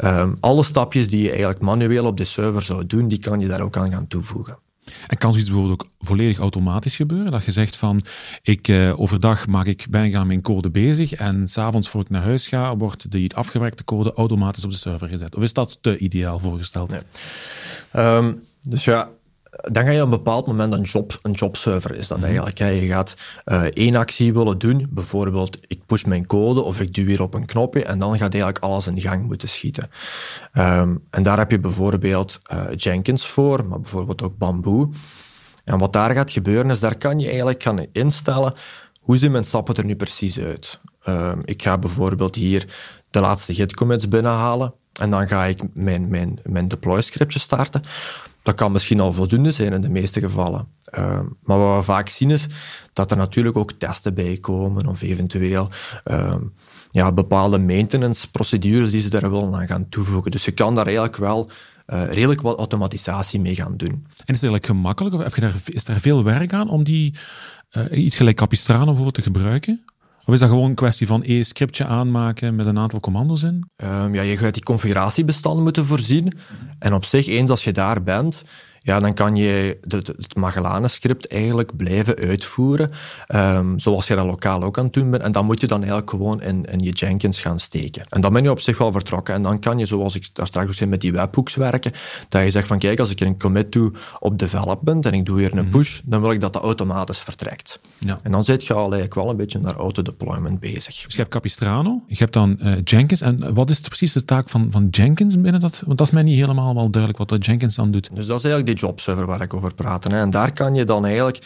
Um, 0.05 0.37
alle 0.41 0.63
stapjes 0.63 1.09
die 1.09 1.23
je 1.23 1.29
eigenlijk 1.29 1.61
manueel 1.61 2.07
op 2.07 2.17
de 2.17 2.25
server 2.25 2.63
zou 2.63 2.87
doen, 2.87 3.09
die 3.09 3.19
kan 3.19 3.41
je 3.41 3.47
daar 3.47 3.67
ook 3.69 3.77
aan 3.77 3.93
gaan 3.93 4.07
toevoegen. 4.07 4.59
En 5.07 5.19
kan 5.19 5.31
zoiets 5.31 5.51
bijvoorbeeld 5.51 5.83
ook 5.83 5.91
volledig 6.01 6.39
automatisch 6.39 6.97
gebeuren? 6.97 7.31
Dat 7.31 7.45
je 7.45 7.53
zegt 7.53 7.77
van, 7.77 8.01
ik, 8.43 8.69
uh, 8.69 9.01
overdag 9.01 9.47
maak 9.47 9.67
ik, 9.67 9.87
ben 9.91 10.05
ik 10.05 10.15
aan 10.15 10.27
mijn 10.27 10.43
code 10.43 10.71
bezig 10.71 11.13
en 11.13 11.49
s'avonds 11.49 11.89
voor 11.89 12.01
ik 12.01 12.11
naar 12.11 12.23
huis 12.23 12.47
ga, 12.47 12.77
wordt 12.77 13.11
die 13.11 13.35
afgewerkte 13.35 13.85
code 13.85 14.13
automatisch 14.13 14.65
op 14.65 14.71
de 14.71 14.77
server 14.77 15.09
gezet. 15.09 15.37
Of 15.37 15.43
is 15.43 15.53
dat 15.53 15.79
te 15.81 15.99
ideaal 15.99 16.39
voorgesteld? 16.39 16.91
Nee. 16.91 18.07
Um, 18.17 18.43
dus 18.63 18.85
ja, 18.85 19.09
dan 19.51 19.85
ga 19.85 19.91
je 19.91 19.99
op 19.99 20.05
een 20.05 20.11
bepaald 20.11 20.47
moment 20.47 20.73
een, 20.73 20.83
job, 20.83 21.19
een 21.23 21.33
jobserver 21.33 21.97
is 21.97 22.09
dat 22.09 22.23
eigenlijk. 22.23 22.59
Hè. 22.59 22.69
Je 22.69 22.87
gaat 22.87 23.15
uh, 23.47 23.63
één 23.63 23.95
actie 23.95 24.33
willen 24.33 24.59
doen, 24.59 24.87
bijvoorbeeld 24.91 25.59
ik 25.67 25.87
push 25.87 26.05
mijn 26.05 26.27
code 26.27 26.63
of 26.63 26.81
ik 26.81 26.95
duw 26.95 27.07
hier 27.07 27.23
op 27.23 27.35
een 27.35 27.47
knopje 27.47 27.85
en 27.85 27.99
dan 27.99 28.19
gaat 28.19 28.35
eigenlijk 28.35 28.65
alles 28.65 28.87
in 28.87 29.01
gang 29.01 29.27
moeten 29.27 29.49
schieten. 29.49 29.91
Um, 30.55 31.05
en 31.11 31.23
daar 31.23 31.39
heb 31.39 31.51
je 31.51 31.59
bijvoorbeeld 31.59 32.41
uh, 32.53 32.63
Jenkins 32.77 33.27
voor, 33.27 33.67
maar 33.67 33.81
bijvoorbeeld 33.81 34.23
ook 34.23 34.39
Bamboo. 34.39 34.91
En 35.65 35.79
wat 35.79 35.93
daar 35.93 36.15
gaat 36.15 36.31
gebeuren 36.31 36.71
is, 36.71 36.81
daar 36.81 36.97
kan 36.97 37.19
je 37.19 37.27
eigenlijk 37.29 37.63
gaan 37.63 37.87
instellen 37.93 38.53
hoe 39.01 39.17
zien 39.17 39.33
mijn 39.33 39.45
stappen 39.45 39.75
er 39.75 39.85
nu 39.85 39.97
precies 39.97 40.39
uit. 40.39 40.81
Um, 41.07 41.43
ik 41.45 41.63
ga 41.63 41.79
bijvoorbeeld 41.79 42.35
hier 42.35 42.67
de 43.11 43.21
laatste 43.21 43.55
git 43.55 43.75
commits 43.75 44.09
binnenhalen 44.09 44.75
en 45.01 45.11
dan 45.11 45.29
ga 45.29 45.45
ik 45.45 45.61
mijn, 45.75 46.09
mijn, 46.09 46.39
mijn 46.43 46.69
deploy 46.69 47.01
scriptje 47.01 47.39
starten. 47.39 47.83
Dat 48.49 48.57
kan 48.57 48.73
misschien 48.73 49.01
al 49.01 49.13
voldoende 49.13 49.51
zijn 49.51 49.73
in 49.73 49.81
de 49.81 49.89
meeste 49.89 50.21
gevallen. 50.21 50.69
Uh, 50.99 51.21
maar 51.43 51.59
wat 51.59 51.77
we 51.77 51.83
vaak 51.83 52.09
zien 52.09 52.31
is 52.31 52.47
dat 52.93 53.11
er 53.11 53.17
natuurlijk 53.17 53.57
ook 53.57 53.73
testen 53.73 54.15
bij 54.15 54.37
komen 54.37 54.87
of 54.87 55.03
eventueel 55.03 55.71
uh, 56.11 56.35
ja, 56.91 57.13
bepaalde 57.13 57.59
maintenance 57.59 58.31
procedures 58.31 58.91
die 58.91 59.01
ze 59.01 59.11
daar 59.11 59.31
willen 59.31 59.55
aan 59.55 59.67
gaan 59.67 59.89
toevoegen. 59.89 60.31
Dus 60.31 60.45
je 60.45 60.51
kan 60.51 60.75
daar 60.75 60.85
eigenlijk 60.87 61.17
wel 61.17 61.51
uh, 61.87 62.05
redelijk 62.11 62.41
wat 62.41 62.59
automatisatie 62.59 63.41
mee 63.41 63.55
gaan 63.55 63.77
doen. 63.77 63.89
En 63.89 64.05
is 64.05 64.17
het 64.17 64.27
eigenlijk 64.27 64.67
gemakkelijk 64.67 65.15
of 65.15 65.23
heb 65.23 65.35
je 65.35 65.41
daar, 65.41 65.55
is 65.65 65.85
daar 65.85 66.01
veel 66.01 66.25
werk 66.25 66.53
aan 66.53 66.69
om 66.69 66.85
die 66.85 67.15
iets 67.91 68.17
gelijk 68.17 68.37
Capistrano 68.37 68.85
bijvoorbeeld 68.85 69.15
te 69.15 69.23
gebruiken? 69.23 69.85
Of 70.29 70.35
is 70.35 70.41
dat 70.41 70.49
gewoon 70.49 70.69
een 70.69 70.75
kwestie 70.75 71.07
van 71.07 71.23
één 71.23 71.45
scriptje 71.45 71.85
aanmaken 71.85 72.55
met 72.55 72.67
een 72.67 72.79
aantal 72.79 73.01
commando's 73.01 73.43
in? 73.43 73.71
Um, 73.85 74.15
ja, 74.15 74.23
je 74.23 74.37
gaat 74.37 74.55
die 74.55 74.63
configuratiebestanden 74.63 75.63
moeten 75.63 75.85
voorzien. 75.85 76.33
En 76.79 76.95
op 76.95 77.05
zich, 77.05 77.27
eens 77.27 77.51
als 77.51 77.65
je 77.65 77.73
daar 77.73 78.03
bent, 78.03 78.45
ja, 78.89 79.01
dan 79.01 79.15
kan 79.15 79.37
je 79.37 79.79
de, 79.83 80.03
de, 80.03 80.15
het 81.09 81.27
eigenlijk 81.27 81.77
blijven 81.77 82.17
uitvoeren, 82.17 82.91
um, 83.35 83.79
zoals 83.79 84.07
je 84.07 84.15
dat 84.15 84.27
lokaal 84.27 84.63
ook 84.63 84.79
aan 84.79 84.85
het 84.85 84.93
doen 84.93 85.11
bent. 85.11 85.23
En 85.23 85.33
dan 85.33 85.47
moet 85.47 85.61
je 85.61 85.67
dan 85.67 85.79
eigenlijk 85.79 86.11
gewoon 86.11 86.43
in, 86.43 86.65
in 86.65 86.79
je 86.79 86.91
Jenkins 86.91 87.41
gaan 87.41 87.59
steken. 87.59 88.03
En 88.09 88.21
dan 88.21 88.33
ben 88.33 88.43
je 88.43 88.51
op 88.51 88.61
zich 88.61 88.79
wel 88.79 88.93
vertrokken. 88.93 89.35
En 89.35 89.43
dan 89.43 89.61
kan 89.61 89.79
je, 89.79 89.87
zoals 89.87 90.15
ik 90.15 90.29
daar 90.33 90.47
straks 90.47 90.67
ook 90.67 90.75
zei, 90.75 90.91
met 90.91 91.01
die 91.01 91.13
webhooks 91.13 91.55
werken. 91.55 91.93
Dat 92.29 92.43
je 92.43 92.51
zegt 92.51 92.67
van, 92.67 92.79
kijk, 92.79 92.99
als 92.99 93.11
ik 93.11 93.21
een 93.21 93.39
commit 93.39 93.73
doe 93.73 93.93
op 94.19 94.39
development 94.39 95.07
en 95.07 95.13
ik 95.13 95.27
doe 95.27 95.39
hier 95.39 95.57
een 95.57 95.69
push, 95.69 96.01
dan 96.05 96.21
wil 96.21 96.31
ik 96.31 96.41
dat 96.41 96.53
dat 96.53 96.63
automatisch 96.63 97.19
vertrekt. 97.19 97.81
Ja. 97.99 98.19
En 98.23 98.33
dan 98.33 98.45
zit 98.45 98.67
je 98.67 98.73
al 98.73 98.81
eigenlijk 98.81 99.15
wel 99.15 99.31
een 99.31 99.37
beetje 99.37 99.59
naar 99.59 99.75
auto-deployment 99.75 100.61
bezig. 100.61 101.03
Dus 101.05 101.13
je 101.13 101.21
hebt 101.21 101.31
Capistrano, 101.31 102.03
je 102.07 102.17
hebt 102.19 102.33
dan 102.33 102.59
uh, 102.63 102.73
Jenkins. 102.85 103.21
En 103.21 103.55
wat 103.55 103.71
is 103.71 103.81
precies 103.81 104.13
de 104.13 104.25
taak 104.25 104.49
van, 104.49 104.67
van 104.71 104.89
Jenkins 104.91 105.41
binnen 105.41 105.61
dat? 105.61 105.83
Want 105.87 105.99
dat 105.99 106.07
is 106.07 106.13
mij 106.13 106.23
niet 106.23 106.39
helemaal 106.39 106.75
wel 106.75 106.91
duidelijk 106.91 107.19
wat 107.19 107.29
dat 107.29 107.45
Jenkins 107.45 107.75
dan 107.75 107.91
doet. 107.91 108.09
Dus 108.15 108.27
dat 108.27 108.39
is 108.39 108.45
eigenlijk 108.45 108.67
die 108.67 108.78
jobserver 108.81 109.27
waar 109.27 109.41
ik 109.41 109.55
over 109.55 109.75
praat. 109.75 110.05
Hè. 110.05 110.21
En 110.21 110.31
daar 110.31 110.53
kan 110.53 110.75
je 110.75 110.85
dan 110.85 111.05
eigenlijk 111.05 111.39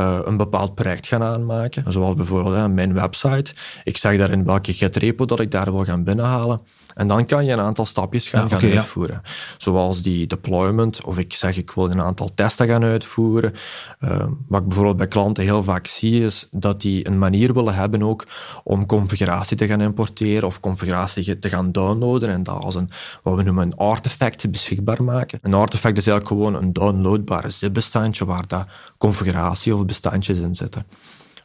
uh, 0.00 0.18
een 0.24 0.36
bepaald 0.36 0.74
project 0.74 1.06
gaan 1.06 1.22
aanmaken. 1.22 1.92
Zoals 1.92 2.14
bijvoorbeeld 2.14 2.72
mijn 2.72 2.94
website. 2.94 3.54
Ik 3.84 3.96
zeg 3.96 4.18
daarin 4.18 4.44
welke 4.44 4.72
git-repo 4.72 5.24
dat 5.24 5.40
ik 5.40 5.50
daar 5.50 5.72
wil 5.72 5.84
gaan 5.84 6.04
binnenhalen. 6.04 6.60
En 6.94 7.06
dan 7.06 7.26
kan 7.26 7.44
je 7.44 7.52
een 7.52 7.60
aantal 7.60 7.86
stapjes 7.86 8.28
gaan, 8.28 8.42
Ja, 8.42 8.48
gaan 8.48 8.58
oké, 8.58 8.66
ja. 8.66 8.74
uitvoeren. 8.74 9.22
Zoals 9.58 10.02
die 10.02 10.26
deployment, 10.26 11.04
of 11.04 11.18
ik 11.18 11.32
zeg 11.32 11.56
ik 11.56 11.70
wil 11.70 11.90
een 11.90 12.00
aantal 12.00 12.34
testen 12.34 12.66
gaan 12.68 12.82
uitvoeren. 12.82 13.54
Uh, 14.00 14.24
wat 14.48 14.60
ik 14.60 14.66
bijvoorbeeld 14.66 14.96
bij 14.96 15.08
klanten 15.08 15.44
heel 15.44 15.62
vaak 15.62 15.86
zie, 15.86 16.24
is 16.24 16.48
dat 16.50 16.80
die 16.80 17.06
een 17.06 17.18
manier 17.18 17.54
willen 17.54 17.74
hebben 17.74 18.02
ook 18.02 18.26
om 18.64 18.86
configuratie 18.86 19.56
te 19.56 19.66
gaan 19.66 19.80
importeren 19.80 20.46
of 20.46 20.60
configuratie 20.60 21.38
te 21.38 21.48
gaan 21.48 21.72
downloaden 21.72 22.28
en 22.28 22.42
dat 22.42 22.62
als 22.62 22.74
een, 22.74 22.90
wat 23.22 23.34
we 23.34 23.42
noemen 23.42 23.66
een 23.66 23.76
artefact 23.76 24.50
beschikbaar 24.50 25.04
maken. 25.04 25.38
Een 25.42 25.54
artefact 25.54 25.96
is 25.96 26.06
eigenlijk 26.06 26.40
gewoon 26.40 26.62
een 26.62 26.72
downloadbare 26.72 27.50
zip-bestandje 27.50 28.24
waar 28.24 28.46
dat 28.46 28.66
configuratie 28.98 29.74
of 29.74 29.86
bestandjes 29.86 30.38
in 30.38 30.54
zitten. 30.54 30.86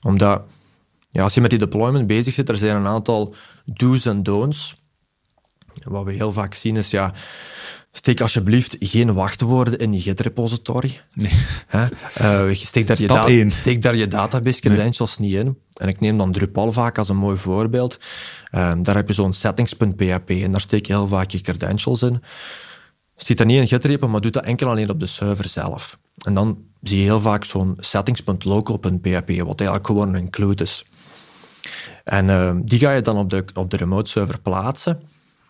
Omdat 0.02 0.42
ja, 1.10 1.24
als 1.24 1.34
je 1.34 1.42
met 1.42 1.50
die 1.50 1.60
deployment 1.60 2.08
bezig 2.08 2.34
zit, 2.34 2.50
er 2.50 2.56
zijn 2.56 2.76
een 2.76 2.88
aantal 2.88 3.36
do's 3.66 4.06
en 4.06 4.24
don'ts. 4.24 4.76
Wat 5.90 6.06
we 6.06 6.12
heel 6.12 6.32
vaak 6.32 6.54
zien 6.54 6.76
is, 6.76 6.90
ja, 6.90 7.14
steek 7.92 8.22
alsjeblieft 8.22 8.76
geen 8.80 9.14
wachtwoorden 9.14 9.80
in 9.80 9.94
je 9.94 10.00
Git 10.00 10.20
repository. 10.20 11.00
Nee. 11.14 11.32
Uh, 12.22 12.54
steek, 12.54 12.88
daar 12.88 12.98
je 12.98 13.04
Stap 13.04 13.50
steek 13.50 13.82
daar 13.82 13.96
je 13.96 14.08
database 14.08 14.62
credentials 14.62 15.18
niet 15.18 15.34
in. 15.34 15.58
En 15.74 15.88
ik 15.88 16.00
neem 16.00 16.18
dan 16.18 16.32
Drupal 16.32 16.72
vaak 16.72 16.98
als 16.98 17.10
een 17.10 17.18
mooi 17.18 17.38
voorbeeld. 17.38 18.00
Um, 18.52 18.84
daar 18.84 18.96
heb 18.96 19.08
je 19.08 19.14
zo'n 19.14 19.34
settings.php 19.34 20.30
en 20.30 20.52
daar 20.52 20.62
steek 20.62 20.86
je 20.86 20.94
heel 20.94 21.08
vaak 21.08 21.32
je 21.32 21.42
credentials 21.42 22.02
in. 22.02 22.22
Stiet 23.16 23.38
dat 23.38 23.48
niet 23.48 23.60
in 23.60 23.68
Git 23.68 23.86
repo, 23.86 24.08
maar 24.08 24.22
doe 24.22 24.32
dat 24.32 24.46
enkel 24.46 24.70
alleen 24.70 24.90
op 24.90 25.00
de 25.00 25.06
server 25.06 25.50
zelf. 25.50 25.98
En 26.18 26.34
dan 26.34 26.58
zie 26.82 26.98
je 26.98 27.04
heel 27.04 27.22
vaak 27.22 27.44
zo'n 27.44 27.78
settings.local.php, 27.80 29.28
wat 29.28 29.60
eigenlijk 29.60 29.86
gewoon 29.88 30.08
een 30.08 30.22
include 30.22 30.64
is. 30.64 30.86
En 32.04 32.28
uh, 32.28 32.56
die 32.64 32.80
ga 32.80 32.92
je 32.92 33.02
dan 33.02 33.18
op 33.18 33.30
de, 33.30 33.46
op 33.54 33.72
de 33.72 33.78
remote 33.78 34.10
server 34.10 34.40
plaatsen. 34.40 35.02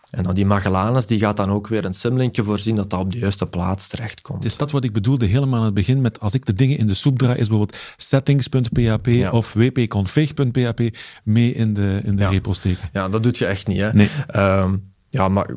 En 0.09 0.23
dan 0.23 0.35
die 0.35 0.45
Magellanus 0.45 1.05
die 1.05 1.19
gaat 1.19 1.37
dan 1.37 1.49
ook 1.49 1.67
weer 1.67 1.85
een 1.85 1.93
simlinkje 1.93 2.43
voorzien 2.43 2.75
dat 2.75 2.89
dat 2.89 2.99
op 2.99 3.11
de 3.11 3.19
juiste 3.19 3.45
plaats 3.45 3.87
terechtkomt. 3.87 4.45
Is 4.45 4.57
dat 4.57 4.71
wat 4.71 4.83
ik 4.83 4.93
bedoelde 4.93 5.25
helemaal 5.25 5.59
aan 5.59 5.65
het 5.65 5.73
begin 5.73 6.01
met 6.01 6.19
als 6.19 6.33
ik 6.33 6.45
de 6.45 6.53
dingen 6.53 6.77
in 6.77 6.87
de 6.87 6.93
soep 6.93 7.17
draai, 7.17 7.37
is 7.37 7.47
bijvoorbeeld 7.47 7.79
settings.php 7.97 9.07
ja. 9.07 9.31
of 9.31 9.53
wp-config.php 9.53 10.97
mee 11.23 11.53
in 11.53 11.73
de, 11.73 12.01
in 12.03 12.15
de 12.15 12.21
ja. 12.21 12.29
repo 12.29 12.53
steken. 12.53 12.89
Ja, 12.93 13.09
dat 13.09 13.23
doet 13.23 13.37
je 13.37 13.45
echt 13.45 13.67
niet. 13.67 13.79
Hè? 13.79 13.93
Nee. 13.93 14.09
Um, 14.35 14.91
ja, 15.09 15.27
maar, 15.29 15.49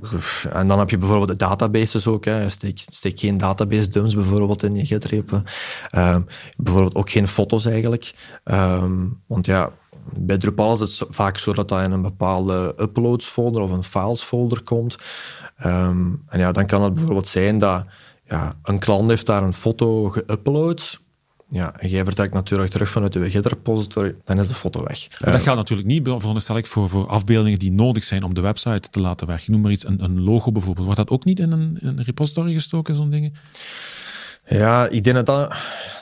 en 0.52 0.68
dan 0.68 0.78
heb 0.78 0.90
je 0.90 0.98
bijvoorbeeld 0.98 1.28
de 1.28 1.36
databases 1.36 2.06
ook. 2.06 2.24
Hè. 2.24 2.48
Steek, 2.48 2.78
steek 2.78 3.18
geen 3.18 3.38
database 3.38 3.88
dumps 3.88 4.14
bijvoorbeeld 4.14 4.62
in 4.62 4.74
je 4.74 4.86
gitrepen. 4.86 5.44
Um, 5.96 6.26
bijvoorbeeld 6.56 6.94
ook 6.94 7.10
geen 7.10 7.28
foto's 7.28 7.64
eigenlijk. 7.64 8.12
Um, 8.44 9.20
want 9.26 9.46
ja, 9.46 9.70
bij 10.18 10.38
Drupal 10.38 10.72
is 10.72 10.80
het 10.80 11.02
vaak 11.08 11.38
zo 11.38 11.52
dat 11.52 11.68
dat 11.68 11.84
in 11.84 11.92
een 11.92 12.02
bepaalde 12.02 12.74
uploads 12.78 13.26
folder 13.26 13.62
of 13.62 13.70
een 13.70 13.84
files 13.84 14.22
folder 14.22 14.62
komt. 14.62 14.96
Um, 15.66 16.22
en 16.28 16.40
ja, 16.40 16.52
dan 16.52 16.66
kan 16.66 16.82
het 16.82 16.94
bijvoorbeeld 16.94 17.28
zijn 17.28 17.58
dat 17.58 17.84
ja, 18.24 18.54
een 18.62 18.78
klant 18.78 19.08
heeft 19.08 19.26
daar 19.26 19.42
een 19.42 19.54
foto 19.54 20.08
geüpload. 20.08 21.08
Ja, 21.52 21.76
en 21.78 21.88
jij 21.88 22.04
vertrekt 22.04 22.32
natuurlijk 22.32 22.70
terug 22.70 22.90
vanuit 22.90 23.12
de 23.12 23.30
Git 23.30 23.46
repository, 23.46 24.16
dan 24.24 24.38
is 24.38 24.48
de 24.48 24.54
foto 24.54 24.84
weg. 24.84 25.08
Dat 25.08 25.40
gaat 25.40 25.56
natuurlijk 25.56 25.88
niet, 25.88 26.02
veronderstel 26.04 26.56
ik, 26.56 26.66
voor, 26.66 26.88
voor 26.88 27.06
afbeeldingen 27.06 27.58
die 27.58 27.72
nodig 27.72 28.04
zijn 28.04 28.22
om 28.22 28.34
de 28.34 28.40
website 28.40 28.88
te 28.90 29.00
laten 29.00 29.26
weg. 29.26 29.48
Noem 29.48 29.60
maar 29.60 29.70
iets, 29.70 29.86
een, 29.86 30.04
een 30.04 30.20
logo 30.20 30.52
bijvoorbeeld. 30.52 30.84
Wordt 30.84 31.00
dat 31.00 31.10
ook 31.10 31.24
niet 31.24 31.40
in 31.40 31.52
een, 31.52 31.78
een 31.80 32.02
repository 32.02 32.52
gestoken, 32.52 32.96
zo'n 32.96 33.10
dingen? 33.10 33.34
Ja, 34.50 34.88
ik 34.88 35.04
denk 35.04 35.16
dat 35.16 35.26
dat, 35.26 35.48
dat 35.48 35.58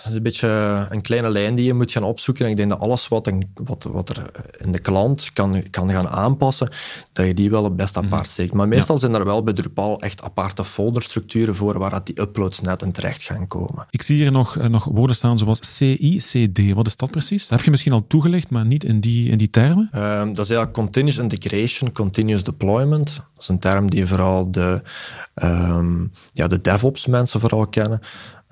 is 0.08 0.14
een 0.14 0.22
beetje 0.22 0.86
een 0.90 1.00
kleine 1.00 1.30
lijn 1.30 1.54
die 1.54 1.64
je 1.64 1.74
moet 1.74 1.92
gaan 1.92 2.02
opzoeken. 2.02 2.44
En 2.44 2.50
ik 2.50 2.56
denk 2.56 2.70
dat 2.70 2.80
alles 2.80 3.08
wat, 3.08 3.26
een, 3.26 3.42
wat, 3.54 3.88
wat 3.90 4.08
er 4.08 4.30
in 4.58 4.72
de 4.72 4.78
klant 4.78 5.30
kan, 5.32 5.62
kan 5.70 5.90
gaan 5.90 6.08
aanpassen, 6.08 6.68
dat 7.12 7.26
je 7.26 7.34
die 7.34 7.50
wel 7.50 7.64
het 7.64 7.76
best 7.76 7.96
apart 7.96 8.26
steekt. 8.26 8.52
Maar 8.52 8.68
meestal 8.68 8.94
ja. 8.94 9.00
zijn 9.00 9.14
er 9.14 9.24
wel 9.24 9.42
bij 9.42 9.52
Drupal 9.52 10.00
echt 10.00 10.22
aparte 10.22 10.64
folderstructuren 10.64 11.54
voor 11.54 11.78
waar 11.78 11.90
dat 11.90 12.06
die 12.06 12.20
uploads 12.20 12.60
net 12.60 12.82
in 12.82 12.92
terecht 12.92 13.22
gaan 13.22 13.46
komen. 13.46 13.86
Ik 13.90 14.02
zie 14.02 14.16
hier 14.16 14.32
nog, 14.32 14.68
nog 14.68 14.84
woorden 14.84 15.16
staan 15.16 15.38
zoals 15.38 15.76
CICD. 15.76 16.72
Wat 16.74 16.86
is 16.86 16.96
dat 16.96 17.10
precies? 17.10 17.42
Dat 17.42 17.50
heb 17.50 17.64
je 17.64 17.70
misschien 17.70 17.92
al 17.92 18.06
toegelicht, 18.06 18.50
maar 18.50 18.66
niet 18.66 18.84
in 18.84 19.00
die, 19.00 19.30
in 19.30 19.38
die 19.38 19.50
termen? 19.50 19.90
Um, 19.94 20.34
dat 20.34 20.44
is 20.44 20.50
eigenlijk 20.50 20.72
Continuous 20.72 21.18
Integration, 21.18 21.92
Continuous 21.92 22.44
Deployment. 22.44 23.06
Dat 23.16 23.42
is 23.42 23.48
een 23.48 23.58
term 23.58 23.90
die 23.90 24.06
vooral 24.06 24.50
de, 24.50 24.82
um, 25.34 26.10
ja, 26.32 26.46
de 26.46 26.60
DevOps 26.60 27.06
mensen 27.06 27.40
vooral 27.40 27.66
kennen. 27.66 28.00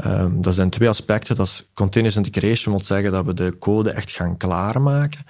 Um, 0.04 0.42
dat 0.42 0.54
zijn 0.54 0.70
twee 0.70 0.88
aspecten. 0.88 1.36
Dat 1.36 1.46
is 1.46 1.70
continuous 1.74 2.16
integration, 2.16 2.74
wil 2.74 2.84
zeggen 2.84 3.12
dat 3.12 3.24
we 3.24 3.34
de 3.34 3.56
code 3.58 3.90
echt 3.90 4.10
gaan 4.10 4.36
klaarmaken. 4.36 5.20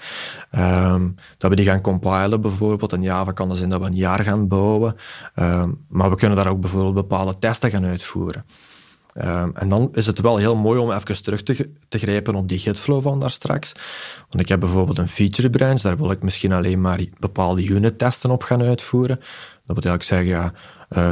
Um, 0.58 1.14
dat 1.38 1.50
we 1.50 1.56
die 1.56 1.66
gaan 1.66 1.80
compilen 1.80 2.40
bijvoorbeeld. 2.40 2.92
In 2.92 3.02
Java 3.02 3.32
kan 3.32 3.48
dat 3.48 3.56
zijn 3.56 3.70
dat 3.70 3.80
we 3.80 3.86
een 3.86 3.94
jaar 3.96 4.24
gaan 4.24 4.48
bouwen. 4.48 4.96
Um, 5.36 5.84
maar 5.88 6.10
we 6.10 6.16
kunnen 6.16 6.36
daar 6.36 6.46
ook 6.46 6.60
bijvoorbeeld 6.60 6.94
bepaalde 6.94 7.38
testen 7.38 7.70
gaan 7.70 7.84
uitvoeren. 7.84 8.44
en 9.52 9.68
dan 9.68 9.88
is 9.92 10.06
het 10.06 10.20
wel 10.20 10.36
heel 10.36 10.56
mooi 10.56 10.78
om 10.78 10.92
even 10.92 11.22
terug 11.22 11.42
te, 11.42 11.70
te 11.88 11.98
grijpen 11.98 12.34
op 12.34 12.48
die 12.48 12.58
gitflow 12.58 13.02
van 13.02 13.20
daar 13.20 13.30
straks. 13.30 13.72
Want 14.28 14.40
ik 14.40 14.48
heb 14.48 14.60
bijvoorbeeld 14.60 14.98
een 14.98 15.08
feature 15.08 15.50
branch, 15.50 15.80
daar 15.80 15.96
wil 15.96 16.10
ik 16.10 16.22
misschien 16.22 16.52
alleen 16.52 16.80
maar 16.80 17.00
bepaalde 17.18 17.64
unit 17.64 17.98
testen 17.98 18.30
op 18.30 18.42
gaan 18.42 18.62
uitvoeren. 18.62 19.16
Dat 19.66 19.84
wil 19.84 19.92
eigenlijk 19.92 20.02
zeggen, 20.02 20.26
ja, 20.26 20.52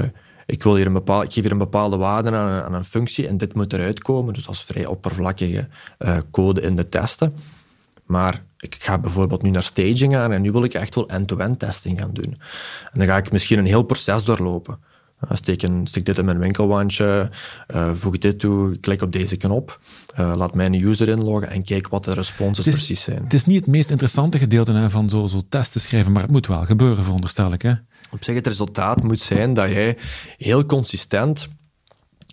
uh, 0.02 0.08
ik, 0.46 0.62
wil 0.62 0.76
hier 0.76 0.86
een 0.86 1.02
geef 1.06 1.34
hier 1.34 1.50
een 1.50 1.58
bepaalde 1.58 1.96
waarde 1.96 2.30
aan 2.30 2.62
aan 2.62 2.74
een 2.74 2.84
functie 2.84 3.28
en 3.28 3.36
dit 3.36 3.54
moet 3.54 3.72
eruit 3.72 4.02
komen. 4.02 4.34
Dus 4.34 4.44
dat 4.44 4.54
is 4.54 4.62
vrij 4.62 4.86
oppervlakkige 4.86 5.68
uh, 5.98 6.16
code 6.30 6.60
in 6.60 6.76
de 6.76 6.88
testen. 6.88 7.34
Maar 8.04 8.44
ik 8.58 8.76
ga 8.78 8.98
bijvoorbeeld 8.98 9.42
nu 9.42 9.50
naar 9.50 9.62
staging 9.62 10.16
aan 10.16 10.32
en 10.32 10.42
nu 10.42 10.52
wil 10.52 10.64
ik 10.64 10.74
echt 10.74 10.94
wel 10.94 11.08
end-to-end 11.08 11.58
testing 11.58 12.00
gaan 12.00 12.12
doen. 12.12 12.36
En 12.92 12.98
dan 12.98 13.06
ga 13.06 13.16
ik 13.16 13.32
misschien 13.32 13.58
een 13.58 13.66
heel 13.66 13.82
proces 13.82 14.24
doorlopen. 14.24 14.78
Uh, 15.24 15.36
steek, 15.36 15.62
een, 15.62 15.86
steek 15.86 16.04
dit 16.04 16.18
in 16.18 16.24
mijn 16.24 16.38
winkelwandje, 16.38 17.30
uh, 17.74 17.90
voeg 17.94 18.18
dit 18.18 18.38
toe, 18.38 18.78
klik 18.78 19.02
op 19.02 19.12
deze 19.12 19.36
knop, 19.36 19.78
uh, 20.18 20.32
laat 20.36 20.54
mijn 20.54 20.74
user 20.74 21.08
inloggen 21.08 21.50
en 21.50 21.64
kijk 21.64 21.88
wat 21.88 22.04
de 22.04 22.14
responses 22.14 22.66
is, 22.66 22.74
precies 22.74 23.02
zijn. 23.02 23.22
Het 23.22 23.34
is 23.34 23.44
niet 23.44 23.60
het 23.60 23.66
meest 23.66 23.90
interessante 23.90 24.38
gedeelte 24.38 24.72
hè, 24.72 24.90
van 24.90 25.08
zo, 25.08 25.26
zo 25.26 25.40
testen 25.48 25.80
schrijven, 25.80 26.12
maar 26.12 26.22
het 26.22 26.30
moet 26.30 26.46
wel 26.46 26.64
gebeuren, 26.64 27.04
veronderstel 27.04 27.52
ik. 27.52 27.62
Hè? 27.62 27.72
Op 28.10 28.24
zich, 28.24 28.34
het 28.34 28.46
resultaat 28.46 29.02
moet 29.02 29.20
zijn 29.20 29.54
dat 29.54 29.70
jij 29.70 29.96
heel 30.36 30.66
consistent 30.66 31.48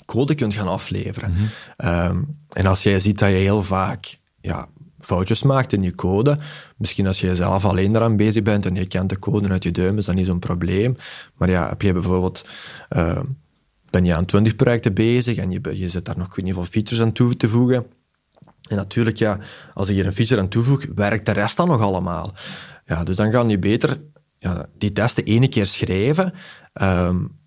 code 0.05 0.35
kunt 0.35 0.53
gaan 0.53 0.67
afleveren. 0.67 1.31
Mm 1.31 1.37
-hmm. 1.77 1.89
um, 1.89 2.39
en 2.49 2.65
als 2.65 2.83
jij 2.83 2.99
ziet 2.99 3.19
dat 3.19 3.29
je 3.29 3.35
heel 3.35 3.63
vaak 3.63 4.17
ja, 4.41 4.67
foutjes 5.01 5.43
maakt 5.43 5.73
in 5.73 5.83
je 5.83 5.95
code, 5.95 6.37
misschien 6.77 7.07
als 7.07 7.19
je 7.19 7.35
zelf 7.35 7.65
alleen 7.65 7.91
daaraan 7.91 8.17
bezig 8.17 8.43
bent 8.43 8.65
en 8.65 8.75
je 8.75 8.85
kent 8.85 9.09
de 9.09 9.19
code 9.19 9.49
uit 9.49 9.63
je 9.63 9.71
duim, 9.71 9.97
is 9.97 10.05
dat 10.05 10.15
niet 10.15 10.25
zo'n 10.25 10.39
probleem. 10.39 10.97
Maar 11.35 11.49
ja, 11.49 11.69
heb 11.69 11.81
je 11.81 11.93
bijvoorbeeld... 11.93 12.45
Uh, 12.89 13.19
ben 13.89 14.05
je 14.05 14.15
aan 14.15 14.25
20 14.25 14.55
projecten 14.55 14.93
bezig 14.93 15.37
en 15.37 15.51
je, 15.51 15.59
je 15.73 15.89
zit 15.89 16.05
daar 16.05 16.17
nog 16.17 16.35
weet 16.35 16.45
niet 16.45 16.53
hoeveel 16.53 16.71
features 16.71 17.03
aan 17.03 17.11
toe 17.11 17.37
te 17.37 17.49
voegen. 17.49 17.85
En 18.69 18.75
natuurlijk, 18.75 19.17
ja, 19.17 19.39
als 19.73 19.89
ik 19.89 19.95
hier 19.95 20.05
een 20.05 20.13
feature 20.13 20.41
aan 20.41 20.47
toevoeg, 20.47 20.85
werkt 20.95 21.25
de 21.25 21.31
rest 21.31 21.57
dan 21.57 21.67
nog 21.67 21.81
allemaal. 21.81 22.33
Ja, 22.85 23.03
dus 23.03 23.15
dan 23.15 23.31
gaan 23.31 23.49
je 23.49 23.59
beter 23.59 24.01
ja, 24.35 24.65
die 24.77 24.91
testen 24.91 25.23
ene 25.23 25.47
keer 25.47 25.65
schrijven 25.65 26.33
um, 26.81 27.39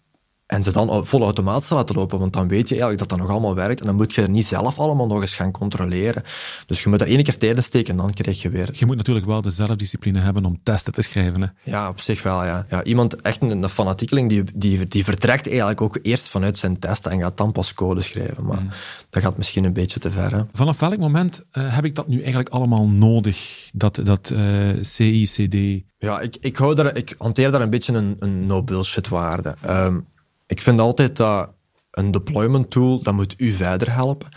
en 0.47 0.63
ze 0.63 0.73
dan 0.73 1.07
vol 1.07 1.23
automatisch 1.23 1.69
laten 1.69 1.95
lopen, 1.95 2.19
want 2.19 2.33
dan 2.33 2.49
weet 2.49 2.69
je 2.69 2.75
eigenlijk 2.75 2.99
dat 2.99 3.09
dat 3.09 3.19
nog 3.19 3.31
allemaal 3.31 3.55
werkt 3.55 3.81
en 3.81 3.87
dan 3.87 3.95
moet 3.95 4.15
je 4.15 4.23
er 4.23 4.31
niet 4.31 4.47
zelf 4.47 4.79
allemaal 4.79 5.07
nog 5.07 5.21
eens 5.21 5.35
gaan 5.35 5.51
controleren. 5.51 6.23
Dus 6.67 6.83
je 6.83 6.89
moet 6.89 7.01
er 7.01 7.07
ene 7.07 7.23
keer 7.23 7.39
tijd 7.39 7.57
in 7.57 7.63
steken 7.63 7.91
en 7.91 7.97
dan 7.97 8.13
krijg 8.13 8.43
je 8.43 8.49
weer... 8.49 8.69
Je 8.73 8.87
moet 8.87 8.97
natuurlijk 8.97 9.27
wel 9.27 9.43
de 9.43 9.51
zelfdiscipline 9.51 10.21
hebben 10.21 10.45
om 10.45 10.61
testen 10.63 10.93
te 10.93 11.03
schrijven. 11.03 11.43
Hè? 11.43 11.47
Ja, 11.63 11.89
op 11.89 12.01
zich 12.01 12.23
wel, 12.23 12.45
ja. 12.45 12.67
ja 12.69 12.83
iemand, 12.83 13.21
echt 13.21 13.43
een, 13.43 13.63
een 13.63 13.69
fanatiekeling, 13.69 14.29
die, 14.29 14.45
die, 14.55 14.87
die 14.87 15.05
vertrekt 15.05 15.49
eigenlijk 15.49 15.81
ook 15.81 15.99
eerst 16.03 16.29
vanuit 16.29 16.59
zijn 16.59 16.79
testen 16.79 17.11
en 17.11 17.21
gaat 17.21 17.37
dan 17.37 17.53
pas 17.53 17.73
code 17.73 18.01
schrijven. 18.01 18.45
Maar 18.45 18.61
mm. 18.61 18.69
dat 19.11 19.23
gaat 19.23 19.37
misschien 19.37 19.65
een 19.65 19.73
beetje 19.73 20.01
te 20.01 20.11
ver. 20.11 20.33
Hè. 20.33 20.43
Vanaf 20.53 20.81
welk 20.81 20.99
moment 20.99 21.45
uh, 21.53 21.75
heb 21.75 21.85
ik 21.85 21.95
dat 21.95 22.09
nu 22.09 22.19
eigenlijk 22.19 22.49
allemaal 22.49 22.87
nodig, 22.87 23.69
dat, 23.75 24.01
dat 24.05 24.31
uh, 24.31 24.69
CICD? 24.81 25.85
Ja, 25.99 26.21
ik, 26.21 26.37
ik, 26.41 26.57
hou 26.57 26.75
daar, 26.75 26.97
ik 26.97 27.15
hanteer 27.19 27.51
daar 27.51 27.61
een 27.61 27.71
beetje 27.71 27.93
een, 27.93 28.17
een 28.19 28.47
no-bullshit 28.47 29.09
waarde. 29.09 29.55
Um, 29.69 30.07
ik 30.55 30.63
vind 30.63 30.81
altijd 30.81 31.17
dat 31.17 31.51
een 31.91 32.11
deployment 32.11 32.71
tool, 32.71 33.03
dat 33.03 33.15
moet 33.15 33.35
u 33.37 33.53
verder 33.53 33.93
helpen. 33.93 34.29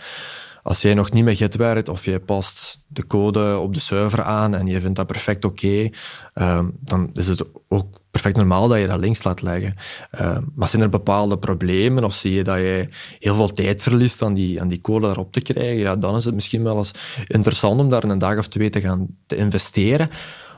Als 0.62 0.82
jij 0.82 0.94
nog 0.94 1.12
niet 1.12 1.24
met 1.24 1.36
Git 1.36 1.56
werkt 1.56 1.88
of 1.88 2.04
jij 2.04 2.18
past 2.18 2.82
de 2.86 3.06
code 3.06 3.58
op 3.58 3.74
de 3.74 3.80
server 3.80 4.22
aan 4.22 4.54
en 4.54 4.66
je 4.66 4.80
vindt 4.80 4.96
dat 4.96 5.06
perfect 5.06 5.44
oké, 5.44 5.66
okay, 5.66 6.58
um, 6.58 6.76
dan 6.80 7.10
is 7.12 7.28
het 7.28 7.44
ook 7.68 7.98
perfect 8.10 8.36
normaal 8.36 8.68
dat 8.68 8.78
je 8.78 8.86
dat 8.86 8.98
links 8.98 9.24
laat 9.24 9.42
leggen. 9.42 9.74
Um, 10.20 10.52
maar 10.54 10.68
zijn 10.68 10.82
er 10.82 10.88
bepaalde 10.88 11.38
problemen 11.38 12.04
of 12.04 12.14
zie 12.14 12.32
je 12.32 12.44
dat 12.44 12.56
je 12.56 12.88
heel 13.18 13.34
veel 13.34 13.50
tijd 13.50 13.82
verliest 13.82 14.22
aan 14.22 14.34
die, 14.34 14.60
aan 14.60 14.68
die 14.68 14.80
code 14.80 15.06
daarop 15.06 15.32
te 15.32 15.40
krijgen, 15.40 15.78
ja, 15.78 15.96
dan 15.96 16.16
is 16.16 16.24
het 16.24 16.34
misschien 16.34 16.62
wel 16.62 16.76
eens 16.76 16.92
interessant 17.26 17.80
om 17.80 17.90
daar 17.90 18.04
een 18.04 18.18
dag 18.18 18.38
of 18.38 18.48
twee 18.48 18.70
te 18.70 18.80
gaan 18.80 19.06
te 19.26 19.36
investeren. 19.36 20.10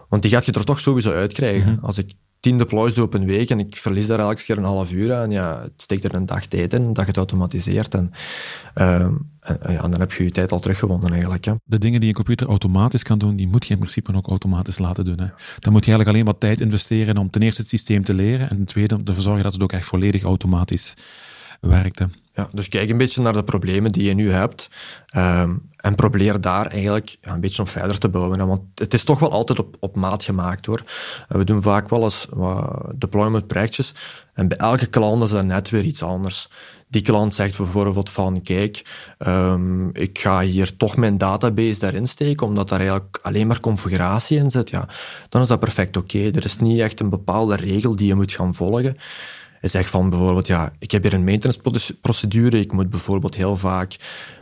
Want 0.08 0.22
die 0.22 0.30
gaat 0.30 0.46
je 0.46 0.52
er 0.52 0.64
toch 0.64 0.80
sowieso 0.80 1.12
uitkrijgen. 1.12 1.70
Mm 1.70 1.76
-hmm. 1.76 1.84
Als 1.84 1.98
ik 1.98 2.12
tien 2.40 2.58
deploys 2.58 2.94
doe 2.94 3.04
op 3.04 3.14
een 3.14 3.24
week 3.24 3.50
en 3.50 3.58
ik 3.58 3.76
verlies 3.76 4.06
daar 4.06 4.18
elke 4.18 4.42
keer 4.42 4.58
een 4.58 4.64
half 4.64 4.92
uur 4.92 5.14
aan, 5.14 5.30
ja, 5.30 5.60
het 5.60 5.72
steekt 5.76 6.04
er 6.04 6.14
een 6.14 6.26
dag 6.26 6.46
tijd 6.46 6.74
in, 6.74 6.84
dat 6.84 6.96
je 6.96 7.10
het 7.10 7.16
automatiseert. 7.16 7.94
En, 7.94 8.12
en, 8.74 9.28
ja, 9.68 9.88
dan 9.88 10.00
heb 10.00 10.12
je 10.12 10.24
je 10.24 10.30
tijd 10.30 10.52
al 10.52 10.60
teruggewonnen 10.60 11.12
eigenlijk. 11.12 11.44
Hè. 11.44 11.52
De 11.64 11.78
dingen 11.78 12.00
die 12.00 12.08
een 12.08 12.14
computer 12.14 12.46
automatisch 12.46 13.02
kan 13.02 13.18
doen, 13.18 13.36
die 13.36 13.48
moet 13.48 13.66
je 13.66 13.72
in 13.72 13.78
principe 13.78 14.14
ook 14.14 14.28
automatisch 14.28 14.78
laten 14.78 15.04
doen. 15.04 15.20
Hè. 15.20 15.26
Dan 15.58 15.72
moet 15.72 15.84
je 15.84 15.90
eigenlijk 15.90 16.08
alleen 16.08 16.24
wat 16.24 16.40
tijd 16.40 16.60
investeren 16.60 17.16
om 17.16 17.30
ten 17.30 17.42
eerste 17.42 17.60
het 17.60 17.70
systeem 17.70 18.04
te 18.04 18.14
leren 18.14 18.50
en 18.50 18.56
ten 18.56 18.64
tweede 18.64 18.94
om 18.94 19.02
ervoor 19.04 19.22
zorgen 19.22 19.42
dat 19.42 19.52
het 19.52 19.62
ook 19.62 19.72
echt 19.72 19.86
volledig 19.86 20.22
automatisch. 20.22 20.94
Hè. 21.98 22.04
Ja, 22.34 22.48
dus 22.52 22.68
kijk 22.68 22.90
een 22.90 22.98
beetje 22.98 23.22
naar 23.22 23.32
de 23.32 23.44
problemen 23.44 23.92
die 23.92 24.04
je 24.04 24.14
nu 24.14 24.30
hebt 24.30 24.70
um, 25.16 25.68
en 25.76 25.94
probeer 25.94 26.40
daar 26.40 26.66
eigenlijk 26.66 27.16
een 27.20 27.40
beetje 27.40 27.62
op 27.62 27.68
verder 27.68 27.98
te 27.98 28.08
bouwen. 28.08 28.46
Want 28.46 28.62
het 28.74 28.94
is 28.94 29.04
toch 29.04 29.18
wel 29.18 29.30
altijd 29.30 29.58
op, 29.58 29.76
op 29.80 29.96
maat 29.96 30.24
gemaakt 30.24 30.66
hoor. 30.66 30.82
En 31.28 31.38
we 31.38 31.44
doen 31.44 31.62
vaak 31.62 31.88
wel 31.88 32.02
eens 32.02 32.28
deployment 32.94 33.46
projectjes 33.46 33.94
en 34.34 34.48
bij 34.48 34.58
elke 34.58 34.86
klant 34.86 35.22
is 35.22 35.30
dat 35.30 35.44
net 35.44 35.70
weer 35.70 35.84
iets 35.84 36.02
anders. 36.02 36.48
die 36.88 37.02
klant 37.02 37.34
zegt 37.34 37.56
bijvoorbeeld 37.56 38.10
van, 38.10 38.42
kijk, 38.42 38.82
ehm, 39.18 39.88
ik 39.88 40.18
ga 40.18 40.40
hier 40.40 40.76
toch 40.76 40.96
mijn 40.96 41.18
database 41.18 41.80
daarin 41.80 42.06
steken, 42.06 42.46
omdat 42.46 42.68
daar 42.68 42.78
eigenlijk 42.78 43.18
alleen 43.22 43.46
maar 43.46 43.60
configuratie 43.60 44.38
in 44.38 44.50
zit, 44.50 44.70
ja, 44.70 44.88
dan 45.28 45.42
is 45.42 45.48
dat 45.48 45.60
perfect 45.60 45.96
oké. 45.96 46.18
Er 46.18 46.44
is 46.44 46.58
niet 46.58 46.80
echt 46.80 47.00
een 47.00 47.10
bepaalde 47.10 47.56
regel 47.56 47.96
die 47.96 48.06
je 48.06 48.14
moet 48.14 48.32
gaan 48.32 48.54
volgen. 48.54 48.96
Je 49.60 49.68
zegt 49.68 49.90
van 49.90 50.10
bijvoorbeeld, 50.10 50.46
ja, 50.46 50.72
ik 50.78 50.90
heb 50.90 51.02
hier 51.02 51.12
een 51.12 51.24
maintenance 51.24 51.94
procedure, 52.00 52.60
ik 52.60 52.72
moet 52.72 52.90
bijvoorbeeld 52.90 53.34
heel 53.34 53.56
vaak 53.56 53.96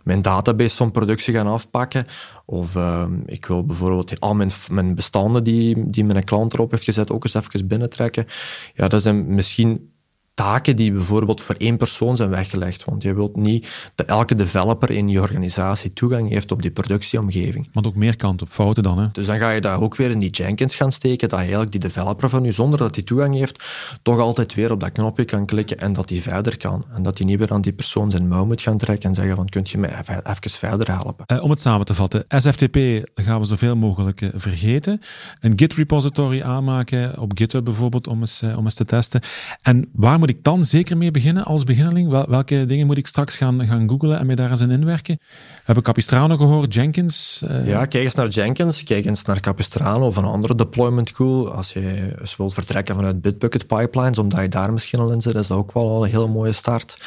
mijn 0.04 0.22
database 0.22 0.76
van 0.76 0.90
productie 0.90 1.35
gaan 1.35 1.46
afpakken, 1.46 2.07
of 2.44 2.76
ehm, 2.76 3.12
ik 3.26 3.46
wil 3.46 3.64
bijvoorbeeld 3.64 4.20
al 4.20 4.35
mijn, 4.35 4.50
mijn 4.70 4.94
bestanden 4.94 5.44
die, 5.44 5.90
die 5.90 6.04
mijn 6.04 6.24
klant 6.24 6.54
erop 6.54 6.70
heeft 6.70 6.85
gezet 6.85 7.12
ook 7.12 7.24
eens 7.24 7.35
even 7.35 7.66
binnentrekken. 7.66 8.26
Ja, 8.74 8.88
dat 8.88 9.02
zijn 9.02 9.35
misschien 9.35 9.90
taken 10.38 10.77
die 10.77 10.92
bijvoorbeeld 10.92 11.40
voor 11.40 11.55
één 11.59 11.77
persoon 11.77 12.16
zijn 12.16 12.29
weggelegd. 12.29 12.85
Want 12.85 13.03
je 13.03 13.14
wilt 13.14 13.37
niet 13.37 13.68
dat 13.94 14.07
elke 14.07 14.35
developer 14.35 14.90
in 14.90 15.09
je 15.09 15.20
organisatie 15.20 15.92
toegang 15.92 16.31
heeft 16.31 16.53
op 16.53 16.62
die 16.62 16.70
productieomgeving. 16.70 17.68
Want 17.72 17.87
ook 17.87 17.94
meer 17.94 18.16
kant 18.16 18.42
op 18.42 18.48
fouten 18.48 18.83
dan. 18.83 18.98
Hè? 18.98 19.07
Dus 19.12 19.27
dan 19.27 19.38
ga 19.38 19.51
je 19.51 19.61
daar 19.61 19.81
ook 19.81 19.96
weer 19.96 20.11
in 20.11 20.18
die 20.18 20.31
Jenkins 20.31 20.74
gaan 20.74 20.92
steken, 20.92 21.29
dat 21.29 21.38
eigenlijk 21.38 21.70
die 21.70 21.81
developer 21.81 22.29
van 22.29 22.44
u, 22.44 22.53
zonder 22.53 22.79
dat 22.79 22.94
hij 22.94 23.05
toegang 23.05 23.35
heeft, 23.35 23.64
toch 24.03 24.18
altijd 24.18 24.55
weer 24.55 24.72
op 24.72 24.81
dat 24.81 24.92
knopje 24.92 25.24
kan 25.24 25.46
klikken 25.46 25.79
en 25.79 25.92
dat 25.92 26.11
hij 26.11 26.18
verder 26.18 26.57
kan. 26.57 26.85
En 26.94 27.03
dat 27.03 27.18
hij 27.18 27.27
niet 27.27 27.38
weer 27.38 27.53
aan 27.53 27.61
die 27.61 27.72
persoon 27.72 28.11
zijn 28.11 28.29
mouw 28.29 28.44
moet 28.44 28.62
gaan 28.62 28.79
trekken 28.79 29.09
en 29.09 29.14
zeggen 29.14 29.37
van, 29.37 29.48
kunt 29.48 29.70
je 29.70 29.79
mij 29.79 29.98
even 29.98 30.51
verder 30.51 30.96
helpen? 30.96 31.24
Uh, 31.27 31.42
om 31.42 31.51
het 31.51 31.61
samen 31.61 31.87
te 31.87 31.94
vatten, 31.94 32.24
SFTP 32.29 32.77
gaan 33.14 33.40
we 33.40 33.46
zoveel 33.46 33.77
mogelijk 33.77 34.20
uh, 34.20 34.29
vergeten. 34.35 35.01
Een 35.40 35.53
Git 35.57 35.74
repository 35.74 36.42
aanmaken, 36.42 37.18
op 37.18 37.33
GitHub 37.35 37.64
bijvoorbeeld, 37.64 38.07
om 38.07 38.20
eens, 38.20 38.42
uh, 38.42 38.59
om 38.59 38.64
eens 38.64 38.74
te 38.74 38.85
testen. 38.85 39.20
En 39.62 39.88
waar 39.92 40.18
moet 40.18 40.27
moet 40.28 40.36
ik 40.36 40.44
dan 40.44 40.64
zeker 40.64 40.96
mee 40.96 41.10
beginnen 41.10 41.44
als 41.44 41.64
beginneling? 41.64 42.26
welke 42.26 42.64
dingen 42.66 42.86
moet 42.86 42.98
ik 42.98 43.06
straks 43.06 43.36
gaan, 43.36 43.66
gaan 43.66 43.88
googlen 43.88 44.18
en 44.18 44.26
mij 44.26 44.34
daar 44.34 44.50
eens 44.50 44.60
in 44.60 44.70
inwerken? 44.70 45.18
We 45.20 45.62
hebben 45.64 45.84
Capistrano 45.84 46.36
gehoord, 46.36 46.74
Jenkins. 46.74 47.42
Uh... 47.44 47.66
Ja, 47.66 47.86
kijk 47.86 48.04
eens 48.04 48.14
naar 48.14 48.28
Jenkins, 48.28 48.82
kijk 48.82 49.04
eens 49.04 49.24
naar 49.24 49.40
Capistrano 49.40 50.06
of 50.06 50.16
een 50.16 50.24
andere 50.24 50.54
deployment 50.54 51.14
tool. 51.14 51.52
Als 51.52 51.72
je 51.72 52.14
eens 52.20 52.36
wilt 52.36 52.54
vertrekken 52.54 52.94
vanuit 52.94 53.20
Bitbucket 53.20 53.66
pipelines, 53.66 54.18
omdat 54.18 54.40
je 54.40 54.48
daar 54.48 54.72
misschien 54.72 54.98
al 54.98 55.12
in 55.12 55.20
zit, 55.20 55.34
is 55.34 55.46
dat 55.46 55.58
ook 55.58 55.72
wel 55.72 56.04
een 56.04 56.10
hele 56.10 56.28
mooie 56.28 56.52
start. 56.52 57.02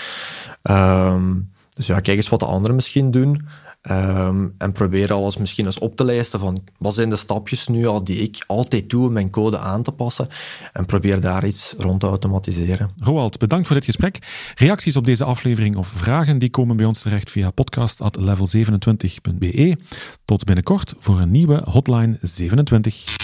Um, 0.64 1.52
dus 1.70 1.88
ja, 1.88 2.00
kijk 2.00 2.18
eens 2.18 2.30
wat 2.30 2.40
de 2.40 2.46
anderen 2.46 2.76
misschien 2.76 3.12
doen. 3.12 3.48
Ehm, 3.82 4.48
en 4.58 4.72
probeer 4.72 5.14
alles 5.14 5.38
misschien 5.38 5.66
eens 5.66 5.80
op 5.80 5.96
te 5.96 6.06
lijsten 6.06 6.40
van 6.40 6.58
wat 6.78 6.94
zijn 6.94 7.10
de 7.10 7.16
stapjes 7.16 7.68
nu 7.68 7.86
al 7.86 8.04
die 8.04 8.22
ik 8.22 8.44
altijd 8.48 8.90
doe 8.90 9.08
om 9.08 9.14
mijn 9.14 9.30
code 9.30 9.60
aan 9.60 9.84
te 9.84 9.92
passen. 9.92 10.28
En 10.74 10.86
probeer 10.86 11.22
daar 11.22 11.46
iets 11.46 11.74
rond 11.78 12.00
te 12.00 12.08
automatiseren. 12.08 12.90
Roald, 12.98 13.38
bedankt 13.38 13.68
voor 13.68 13.76
dit 13.76 13.86
gesprek. 13.86 14.18
Reacties 14.56 14.96
op 14.96 15.06
deze 15.06 15.24
aflevering 15.24 15.76
of 15.76 15.88
vragen 15.88 16.40
die 16.40 16.50
komen 16.50 16.78
bij 16.78 16.86
ons 16.86 17.02
terecht 17.02 17.32
via 17.32 17.52
podcast.level27.be. 17.52 19.78
Tot 20.26 20.44
binnenkort 20.44 20.96
voor 21.00 21.20
een 21.20 21.32
nieuwe 21.32 21.62
Hotline 21.66 22.18
27. 22.22 23.20